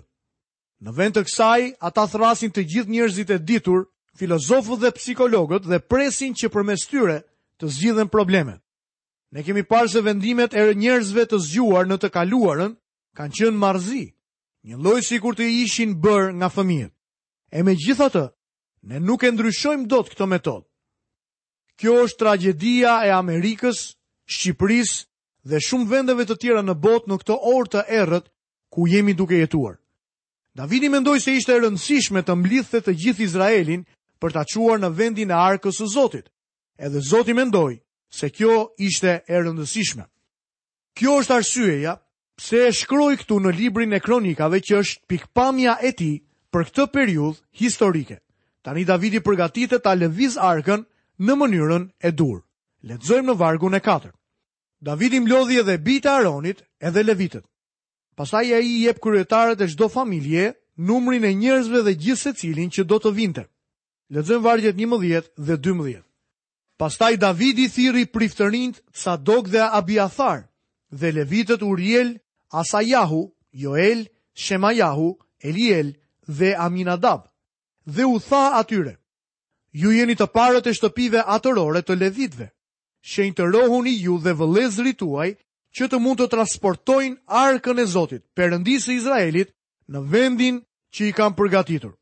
Në 0.82 0.92
vend 0.98 1.16
të 1.16 1.22
kësaj, 1.28 1.66
ata 1.88 2.04
thrasin 2.08 2.52
të 2.52 2.62
gjithë 2.72 2.92
njerëzit 2.96 3.30
e 3.30 3.38
ditur, 3.48 3.88
filozofët 4.18 4.82
dhe 4.82 4.92
psikologët 4.98 5.68
dhe 5.68 5.80
presin 5.88 6.34
që 6.36 6.52
përmes 6.52 6.86
tyre 6.90 7.22
të 7.58 7.72
zgjidhen 7.76 8.12
problemet. 8.12 8.61
Ne 9.32 9.40
kemi 9.42 9.62
parë 9.64 9.88
se 9.92 10.00
vendimet 10.04 10.54
e 10.54 10.62
njerëzve 10.76 11.22
të 11.30 11.38
zgjuar 11.48 11.86
në 11.88 11.96
të 12.02 12.08
kaluarën 12.14 12.74
kanë 13.16 13.34
qenë 13.38 13.58
marrëzi, 13.62 14.02
një 14.68 14.76
lloj 14.82 14.98
sikur 15.08 15.36
të 15.38 15.46
ishin 15.62 15.94
bërë 16.04 16.34
nga 16.40 16.50
fëmijët. 16.52 16.92
E 17.56 17.62
megjithatë, 17.64 18.26
ne 18.92 19.00
nuk 19.00 19.24
e 19.24 19.30
ndryshojmë 19.32 19.88
dot 19.92 20.12
këtë 20.12 20.26
metodë. 20.32 20.66
Kjo 21.80 21.94
është 22.04 22.20
tragjedia 22.22 22.92
e 23.08 23.14
Amerikës, 23.20 23.80
Shqipërisë 24.34 24.98
dhe 25.48 25.60
shumë 25.66 25.88
vendeve 25.92 26.26
të 26.28 26.36
tjera 26.42 26.62
në 26.66 26.74
botë 26.84 27.08
në 27.10 27.16
këtë 27.22 27.36
orë 27.54 27.70
të 27.72 27.84
errët 28.00 28.28
ku 28.72 28.84
jemi 28.92 29.16
duke 29.16 29.38
jetuar. 29.40 29.78
Davidi 30.60 30.90
mendoi 30.92 31.18
se 31.24 31.34
ishte 31.40 31.56
e 31.56 31.60
rëndësishme 31.64 32.20
të 32.24 32.36
mblidhte 32.36 32.82
të 32.84 32.92
gjithë 33.00 33.24
Izraelin 33.30 33.86
për 34.20 34.36
ta 34.36 34.44
çuar 34.52 34.76
në 34.84 34.92
vendin 35.00 35.32
e 35.32 35.40
arkës 35.40 35.80
së 35.80 35.88
Zotit. 35.96 36.28
Edhe 36.78 37.00
Zoti 37.08 37.32
mendoi 37.32 37.78
se 38.14 38.28
kjo 38.30 38.54
ishte 38.78 39.12
e 39.28 39.38
rëndësishme. 39.40 40.04
Kjo 41.00 41.12
është 41.22 41.34
arsyeja 41.38 41.94
pse 42.36 42.58
e 42.68 42.72
shkroi 42.76 43.16
këtu 43.22 43.38
në 43.40 43.54
librin 43.56 43.96
e 43.96 44.00
kronikave 44.04 44.60
që 44.66 44.82
është 44.84 45.00
pikpamja 45.08 45.78
e 45.80 45.90
tij 45.96 46.14
për 46.52 46.62
këtë 46.68 46.84
periudhë 46.92 47.40
historike. 47.62 48.18
Tani 48.62 48.84
Davidi 48.84 49.22
përgatitet 49.24 49.82
ta 49.82 49.94
lëviz 49.96 50.36
arkën 50.36 50.84
në 51.24 51.34
mënyrën 51.40 51.88
e 52.04 52.10
dur. 52.12 52.44
Lexojmë 52.84 53.32
në 53.32 53.38
vargun 53.40 53.74
e 53.74 53.80
4. 53.80 54.10
Davidi 54.82 55.20
mlodhi 55.24 55.58
edhe 55.62 55.78
bita 55.80 56.16
Aronit 56.20 56.60
edhe 56.84 57.02
levitët. 57.08 57.46
Pastaj 58.18 58.52
ai 58.58 58.64
i 58.68 58.76
jep 58.84 58.98
kryetarët 59.02 59.62
e 59.64 59.70
çdo 59.72 59.88
familje 59.88 60.52
numrin 60.76 61.24
e 61.24 61.32
njerëzve 61.34 61.80
dhe 61.86 61.96
gjithë 62.02 62.22
secilin 62.26 62.68
që 62.74 62.84
do 62.84 62.98
të 63.00 63.10
vinte. 63.18 63.46
Lexojmë 64.12 64.44
vargjet 64.44 64.76
11 64.76 65.30
dhe 65.46 65.56
12. 65.64 66.02
Pastaj 66.82 67.14
Davidi 67.22 67.68
thiri 67.70 68.00
priftërinjt 68.10 68.80
Sadok 68.98 69.46
dhe 69.52 69.60
Abiathar 69.78 70.40
dhe 70.90 71.12
levitët 71.14 71.60
Uriel, 71.62 72.08
Asajahu, 72.60 73.20
Joel, 73.52 74.00
Shemajahu, 74.34 75.12
Eliel 75.46 75.92
dhe 76.26 76.50
Aminadab 76.58 77.28
dhe 77.86 78.02
u 78.10 78.18
tha 78.18 78.42
atyre. 78.58 78.96
Ju 79.70 79.92
jeni 79.94 80.16
të 80.18 80.26
parët 80.34 80.66
e 80.66 80.72
shtëpive 80.74 81.22
atërore 81.36 81.84
të 81.86 81.96
levitve, 82.02 82.48
shenjë 83.12 83.36
të 83.38 83.46
rohuni 83.54 83.94
ju 84.02 84.18
dhe 84.24 84.34
vëlezri 84.42 84.96
tuaj 84.98 85.30
që 85.78 85.86
të 85.88 86.02
mund 86.02 86.18
të 86.24 86.30
transportojnë 86.34 87.20
arkën 87.46 87.78
e 87.78 87.86
Zotit, 87.94 88.26
përëndisë 88.34 88.90
e 88.92 88.96
Izraelit, 88.98 89.54
në 89.86 90.02
vendin 90.10 90.58
që 90.94 91.12
i 91.14 91.14
kam 91.14 91.38
përgatitur. 91.38 91.94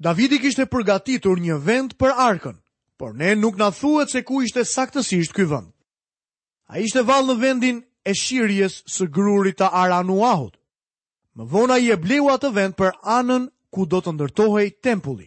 Davidi 0.00 0.40
kishte 0.40 0.64
përgatitur 0.66 1.36
një 1.44 1.60
vend 1.68 1.92
për 2.00 2.16
arkën, 2.30 2.61
por 2.98 3.14
ne 3.14 3.34
nuk 3.34 3.56
na 3.56 3.70
thuhet 3.70 4.10
se 4.12 4.22
ku 4.22 4.42
ishte 4.42 4.64
saktësisht 4.64 5.32
ky 5.32 5.44
vend. 5.48 5.72
Ai 6.68 6.84
ishte 6.86 7.02
vallë 7.08 7.32
në 7.32 7.38
vendin 7.42 7.78
e 8.06 8.12
shirjes 8.14 8.82
së 8.88 9.06
grurit 9.10 9.58
të 9.60 9.68
Aranuahut. 9.82 10.54
Më 11.36 11.44
vona 11.52 11.78
i 11.80 11.92
e 11.92 11.96
bleu 11.96 12.28
atë 12.32 12.50
vend 12.52 12.74
për 12.76 12.92
anën 13.18 13.48
ku 13.72 13.86
do 13.88 14.00
të 14.00 14.12
ndërtohej 14.16 14.68
tempulli. 14.84 15.26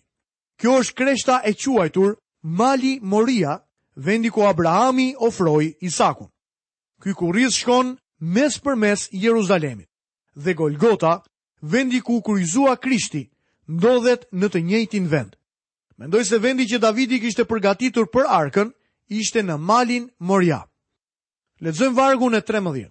Kjo 0.60 0.72
është 0.82 0.96
kreshta 0.98 1.36
e 1.50 1.54
quajtur 1.54 2.16
Mali 2.46 3.00
Moria, 3.02 3.56
vendi 3.96 4.30
ku 4.30 4.46
Abrahami 4.46 5.16
ofroi 5.18 5.74
Isakun. 5.82 6.30
Ky 7.02 7.14
kurriz 7.18 7.58
shkon 7.60 7.98
mes 8.20 8.54
për 8.62 8.76
mes 8.76 9.10
Jeruzalemit. 9.12 9.90
Dhe 10.36 10.54
Golgota, 10.54 11.24
vendi 11.62 12.00
ku 12.02 12.22
kryzua 12.22 12.78
Krishti, 12.78 13.26
ndodhet 13.70 14.28
në 14.32 14.48
të 14.54 14.60
njëjtin 14.62 15.10
vend. 15.12 15.34
Mendoj 15.98 16.26
se 16.28 16.38
vendi 16.42 16.66
që 16.68 16.80
Davidi 16.84 17.20
kishte 17.24 17.46
përgatitur 17.48 18.10
për 18.12 18.26
arkën, 18.28 18.72
ishte 19.08 19.44
në 19.44 19.56
malin 19.64 20.10
Moria. 20.20 20.64
Lezojmë 21.64 21.96
vargun 21.96 22.36
e 22.36 22.42
13. 22.44 22.90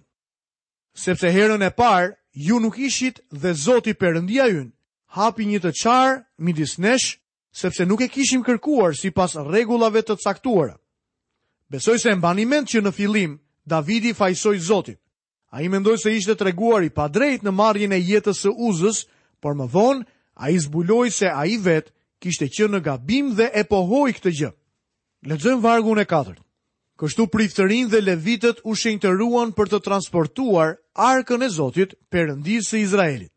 Sepse 0.97 1.29
herën 1.35 1.61
e 1.63 1.69
parë, 1.77 2.15
ju 2.33 2.59
nuk 2.59 2.79
ishit 2.79 3.19
dhe 3.31 3.51
Zoti 3.53 3.93
përëndia 3.93 4.47
jynë, 4.49 4.71
hapi 5.19 5.45
një 5.45 5.59
të 5.65 5.71
qarë, 5.81 6.15
midis 6.47 6.77
nesh, 6.81 7.11
sepse 7.55 7.85
nuk 7.85 8.01
e 8.01 8.09
kishim 8.15 8.41
kërkuar 8.43 8.97
si 8.97 9.11
pas 9.13 9.35
regullave 9.35 10.01
të 10.01 10.17
caktuara. 10.25 10.75
Besoj 11.69 11.99
se 12.01 12.15
mbaniment 12.15 12.67
që 12.69 12.81
në 12.81 12.91
filim, 12.93 13.37
Davidi 13.65 14.13
fajsoj 14.17 14.57
Zotit. 14.67 14.99
A 15.55 15.61
i 15.63 15.69
mendoj 15.71 15.95
se 16.01 16.11
ishte 16.11 16.35
reguar 16.43 16.83
i 16.83 16.89
padrejt 16.91 17.43
në 17.45 17.51
marjin 17.51 17.91
e 17.95 17.99
jetës 18.01 18.41
së 18.43 18.51
uzës, 18.69 19.05
por 19.41 19.53
më 19.55 19.69
vonë, 19.73 20.05
a 20.41 20.49
i 20.51 20.57
zbuloj 20.59 21.07
se 21.15 21.29
a 21.31 21.45
i 21.47 21.55
vetë 21.57 21.94
kishte 22.25 22.47
qenë 22.57 22.73
në 22.79 22.81
gabim 22.85 23.27
dhe 23.37 23.49
e 23.53 23.63
pohoi 23.69 24.13
këtë 24.17 24.31
gjë. 24.39 24.49
Lexojmë 25.29 25.61
vargun 25.63 26.01
e 26.01 26.05
4. 26.09 26.35
Kështu 26.97 27.25
priftërin 27.31 27.89
dhe 27.91 27.99
levitët 28.01 28.63
u 28.65 28.73
shenjtëruan 28.77 29.51
për 29.57 29.69
të 29.73 29.81
transportuar 29.85 30.75
arkën 30.95 31.43
e 31.45 31.49
Zotit, 31.51 31.93
Perëndisë 32.11 32.69
së 32.71 32.81
Izraelit. 32.85 33.31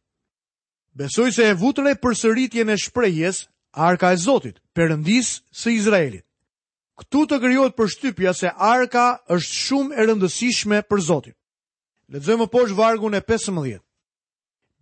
Besoj 0.98 1.30
se 1.36 1.46
e 1.50 1.56
vutre 1.58 1.92
për 2.00 2.14
sëritjen 2.20 2.70
e 2.72 2.76
shprehjes 2.80 3.44
arka 3.78 4.12
e 4.14 4.18
Zotit, 4.20 4.60
perëndisë 4.74 5.36
së 5.60 5.74
Izraelit. 5.74 6.24
Këtu 6.98 7.26
të 7.30 7.38
krijohet 7.42 7.76
për 7.78 7.90
shtypja 7.94 8.32
se 8.34 8.50
arka 8.56 9.04
është 9.30 9.58
shumë 9.66 9.98
e 10.00 10.06
rëndësishme 10.08 10.78
për 10.90 11.00
Zotit. 11.10 11.36
më 12.08 12.46
poshë 12.52 12.74
vargun 12.78 13.14
e 13.14 13.20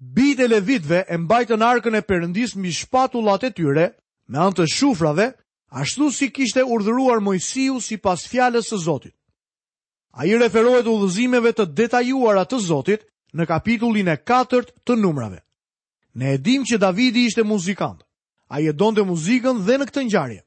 bitë 0.00 0.45
e 0.45 0.49
levitve 0.50 1.05
e 1.09 1.17
mbajtën 1.17 1.62
arkën 1.65 1.97
e 1.97 2.03
përëndis 2.05 2.57
mbi 2.61 2.71
shpatullat 2.73 3.43
e 3.45 3.50
tyre, 3.50 3.87
me 4.29 4.38
antë 4.38 4.67
shufrave, 4.73 5.33
ashtu 5.73 6.11
si 6.12 6.29
kishte 6.31 6.61
urdhëruar 6.65 7.23
mojësiu 7.25 7.81
si 7.81 7.97
pas 7.97 8.26
fjales 8.29 8.69
së 8.71 8.76
Zotit. 8.79 9.15
A 10.12 10.26
i 10.26 10.37
referohet 10.37 10.87
udhëzimeve 10.87 11.53
të 11.53 11.66
detajuara 11.77 12.44
të 12.44 12.59
Zotit 12.61 13.07
në 13.33 13.47
kapitullin 13.47 14.09
e 14.09 14.16
4 14.16 14.68
të 14.85 14.97
numrave. 15.01 15.40
Ne 16.14 16.35
edhim 16.37 16.64
që 16.64 16.79
Davidi 16.79 17.27
ishte 17.29 17.44
muzikant, 17.44 18.03
a 18.49 18.61
i 18.61 18.68
e 18.68 18.73
donë 18.73 19.05
muzikën 19.05 19.64
dhe 19.66 19.79
në 19.79 19.87
këtë 19.90 20.05
njarje. 20.07 20.42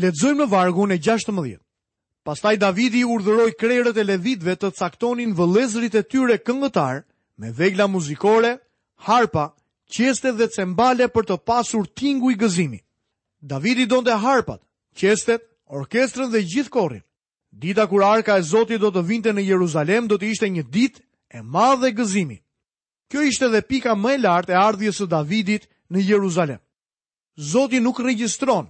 Ledzojmë 0.00 0.42
në 0.44 0.50
vargun 0.52 0.92
e 0.92 0.98
16. 0.98 1.58
Pastaj 2.24 2.56
Davidi 2.60 3.00
urdhëroj 3.04 3.52
krejrët 3.58 3.96
e 3.96 4.04
levitve 4.04 4.54
të 4.56 4.72
caktonin 4.78 5.32
vëlezrit 5.34 5.94
e 5.96 6.02
tyre 6.04 6.36
këngëtarë 6.44 7.04
me 7.40 7.52
vegla 7.58 7.86
muzikore, 7.88 8.58
harpa, 9.08 9.44
qeste 9.96 10.30
dhe 10.38 10.48
cembale 10.56 11.08
për 11.08 11.24
të 11.26 11.36
pasur 11.48 11.86
tingu 11.98 12.30
i 12.30 12.36
gëzimi. 12.36 12.80
Davidi 13.52 13.86
donte 13.88 14.12
harpat, 14.20 14.60
qestet, 15.00 15.40
orkestrën 15.78 16.28
dhe 16.32 16.44
gjithë 16.50 16.68
korin. 16.76 17.00
Dita 17.62 17.86
kur 17.88 18.04
arka 18.04 18.36
e 18.36 18.42
Zotit 18.50 18.80
do 18.80 18.90
të 18.92 19.02
vinte 19.08 19.32
në 19.32 19.42
Jeruzalem 19.48 20.04
do 20.08 20.18
të 20.20 20.26
ishte 20.34 20.50
një 20.52 20.64
ditë 20.74 21.00
e 21.40 21.42
madhe 21.42 21.90
gëzimi. 21.96 22.36
Kjo 23.10 23.24
ishte 23.30 23.48
dhe 23.50 23.62
pika 23.70 23.96
më 23.98 24.10
e 24.18 24.18
lartë 24.22 24.52
e 24.52 24.60
ardhjes 24.68 25.00
së 25.00 25.06
Davidit 25.10 25.64
në 25.90 25.98
Jeruzalem. 26.12 26.60
Zoti 27.52 27.80
nuk 27.80 28.04
regjistron 28.04 28.68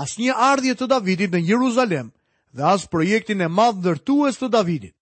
asnjë 0.00 0.32
ardhje 0.52 0.74
të 0.78 0.86
Davidit 0.88 1.32
në 1.34 1.40
Jeruzalem 1.50 2.12
dhe 2.56 2.64
as 2.70 2.86
projektin 2.86 3.42
e 3.44 3.48
madh 3.48 3.82
ndërtues 3.82 4.38
të 4.38 4.48
Davidit. 4.54 4.94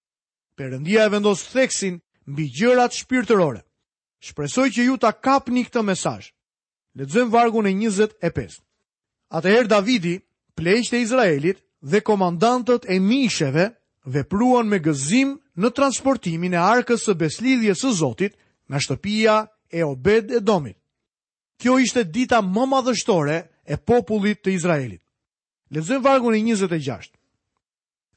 Perëndia 0.56 1.04
e 1.06 1.12
vendos 1.12 1.44
theksin 1.52 2.00
mbi 2.30 2.46
gjërat 2.54 2.94
shpirtërore. 2.98 3.60
Shpresoj 4.26 4.68
që 4.74 4.82
ju 4.86 4.96
ta 5.02 5.10
kapni 5.12 5.64
këtë 5.66 5.82
mesazh. 5.84 6.28
Lexojm 6.98 7.30
vargun 7.32 7.66
e 7.66 7.72
25. 7.74 8.60
Atëherë 9.38 9.70
Davidi 9.70 10.16
pleqte 10.58 10.98
Izraelit 11.00 11.58
dhe 11.90 12.00
komandantët 12.08 12.86
e 12.88 12.96
mishëve 13.00 13.66
vepruan 14.14 14.66
me 14.68 14.78
gëzim 14.82 15.36
në 15.60 15.68
transportimin 15.76 16.54
e 16.56 16.60
arkës 16.60 17.06
së 17.06 17.14
beslidhjes 17.20 17.82
së 17.84 17.92
Zotit 18.02 18.34
nga 18.68 18.78
shtëpia 18.82 19.36
e 19.72 19.80
Obed 19.86 20.32
e 20.34 20.40
Domit. 20.40 20.76
Kjo 21.60 21.78
ishte 21.84 22.04
dita 22.08 22.40
më 22.40 22.64
madhështore 22.72 23.38
e 23.72 23.76
popullit 23.76 24.40
të 24.42 24.54
Izraelit. 24.56 25.02
Lezëm 25.74 26.02
vargun 26.02 26.34
e 26.34 26.40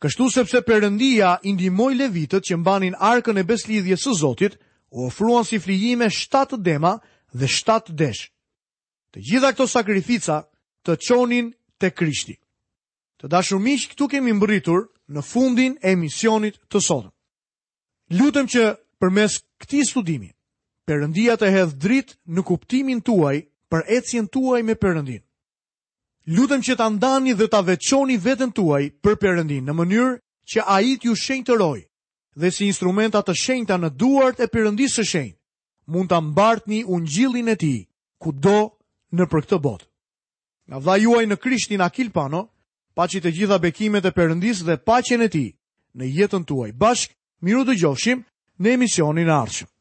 Kështu 0.04 0.26
sepse 0.36 0.60
përëndia 0.68 1.28
indimoj 1.48 1.94
levitët 1.96 2.44
që 2.44 2.58
mbanin 2.60 2.96
arkën 3.10 3.38
e 3.40 3.44
beslidhje 3.48 3.96
së 3.96 4.12
Zotit, 4.20 4.58
u 4.92 5.08
ofruan 5.08 5.46
si 5.48 5.62
flijime 5.64 6.10
7 6.12 6.60
dema 6.60 6.98
dhe 7.32 7.48
7 7.48 7.96
desh. 8.02 8.26
Të 9.16 9.24
gjitha 9.24 9.54
këto 9.56 9.68
sakrifica 9.72 10.42
të 10.84 10.98
qonin 11.08 11.54
të 11.80 11.94
krishti. 11.96 12.36
Të 13.20 13.32
dashumish 13.32 13.86
këtu 13.94 14.10
kemi 14.12 14.36
mbëritur 14.36 14.90
në 15.14 15.24
fundin 15.30 15.80
e 15.80 15.96
misionit 16.04 16.60
të 16.68 16.84
sotëm. 16.84 17.14
Lutëm 18.20 18.52
që 18.52 18.64
përmes 19.00 19.40
këti 19.64 19.86
studimi, 19.88 20.34
përëndia 20.84 21.40
të 21.40 21.48
hedhë 21.56 21.80
dritë 21.86 22.18
në 22.36 22.42
kuptimin 22.52 23.00
tuaj 23.08 23.38
për 23.72 23.88
ecjen 23.98 24.28
tuaj 24.36 24.60
me 24.68 24.76
përëndinë. 24.84 25.24
Lutëm 26.32 26.62
që 26.64 26.78
të 26.80 26.86
ndani 26.96 27.34
dhe 27.36 27.50
të 27.52 27.60
veqoni 27.68 28.16
vetën 28.24 28.52
tuaj 28.56 28.86
për 29.04 29.18
përëndin 29.20 29.66
në 29.68 29.74
mënyrë 29.76 30.14
që 30.52 30.64
a 30.72 30.78
i 30.80 30.94
t'ju 30.96 31.16
shenjë 31.20 31.46
të 31.50 31.58
rojë 31.60 31.84
dhe 32.40 32.52
si 32.56 32.68
instrumenta 32.72 33.20
të 33.28 33.36
shenjë 33.44 33.78
në 33.84 33.90
duart 34.00 34.40
e 34.40 34.48
përëndisë 34.54 35.02
së 35.04 35.06
shenjë, 35.10 35.36
mund 35.92 36.08
të 36.14 36.20
mbartë 36.30 36.70
një 36.72 36.80
unë 36.96 37.10
gjillin 37.16 37.50
e 37.52 37.58
ti 37.60 37.74
ku 38.24 38.32
do 38.40 38.56
në 39.12 39.26
për 39.34 39.44
këtë 39.44 39.60
botë. 39.68 39.86
Nga 40.72 40.80
dha 40.86 40.94
juaj 41.04 41.24
në 41.28 41.40
krishtin 41.44 41.84
Akil 41.84 42.10
Pano, 42.16 42.42
pa 42.96 43.04
që 43.12 43.20
të 43.20 43.36
gjitha 43.36 43.60
bekimet 43.60 44.08
e 44.08 44.16
përëndisë 44.16 44.64
dhe 44.70 44.80
pa 44.88 45.00
e 45.04 45.28
ti 45.28 45.46
në 45.98 46.06
jetën 46.18 46.44
tuaj 46.48 46.72
bashkë, 46.72 47.14
miru 47.44 47.68
të 47.68 47.76
gjofshim 47.82 48.24
në 48.64 48.70
emisionin 48.80 49.30
arqëm. 49.30 49.73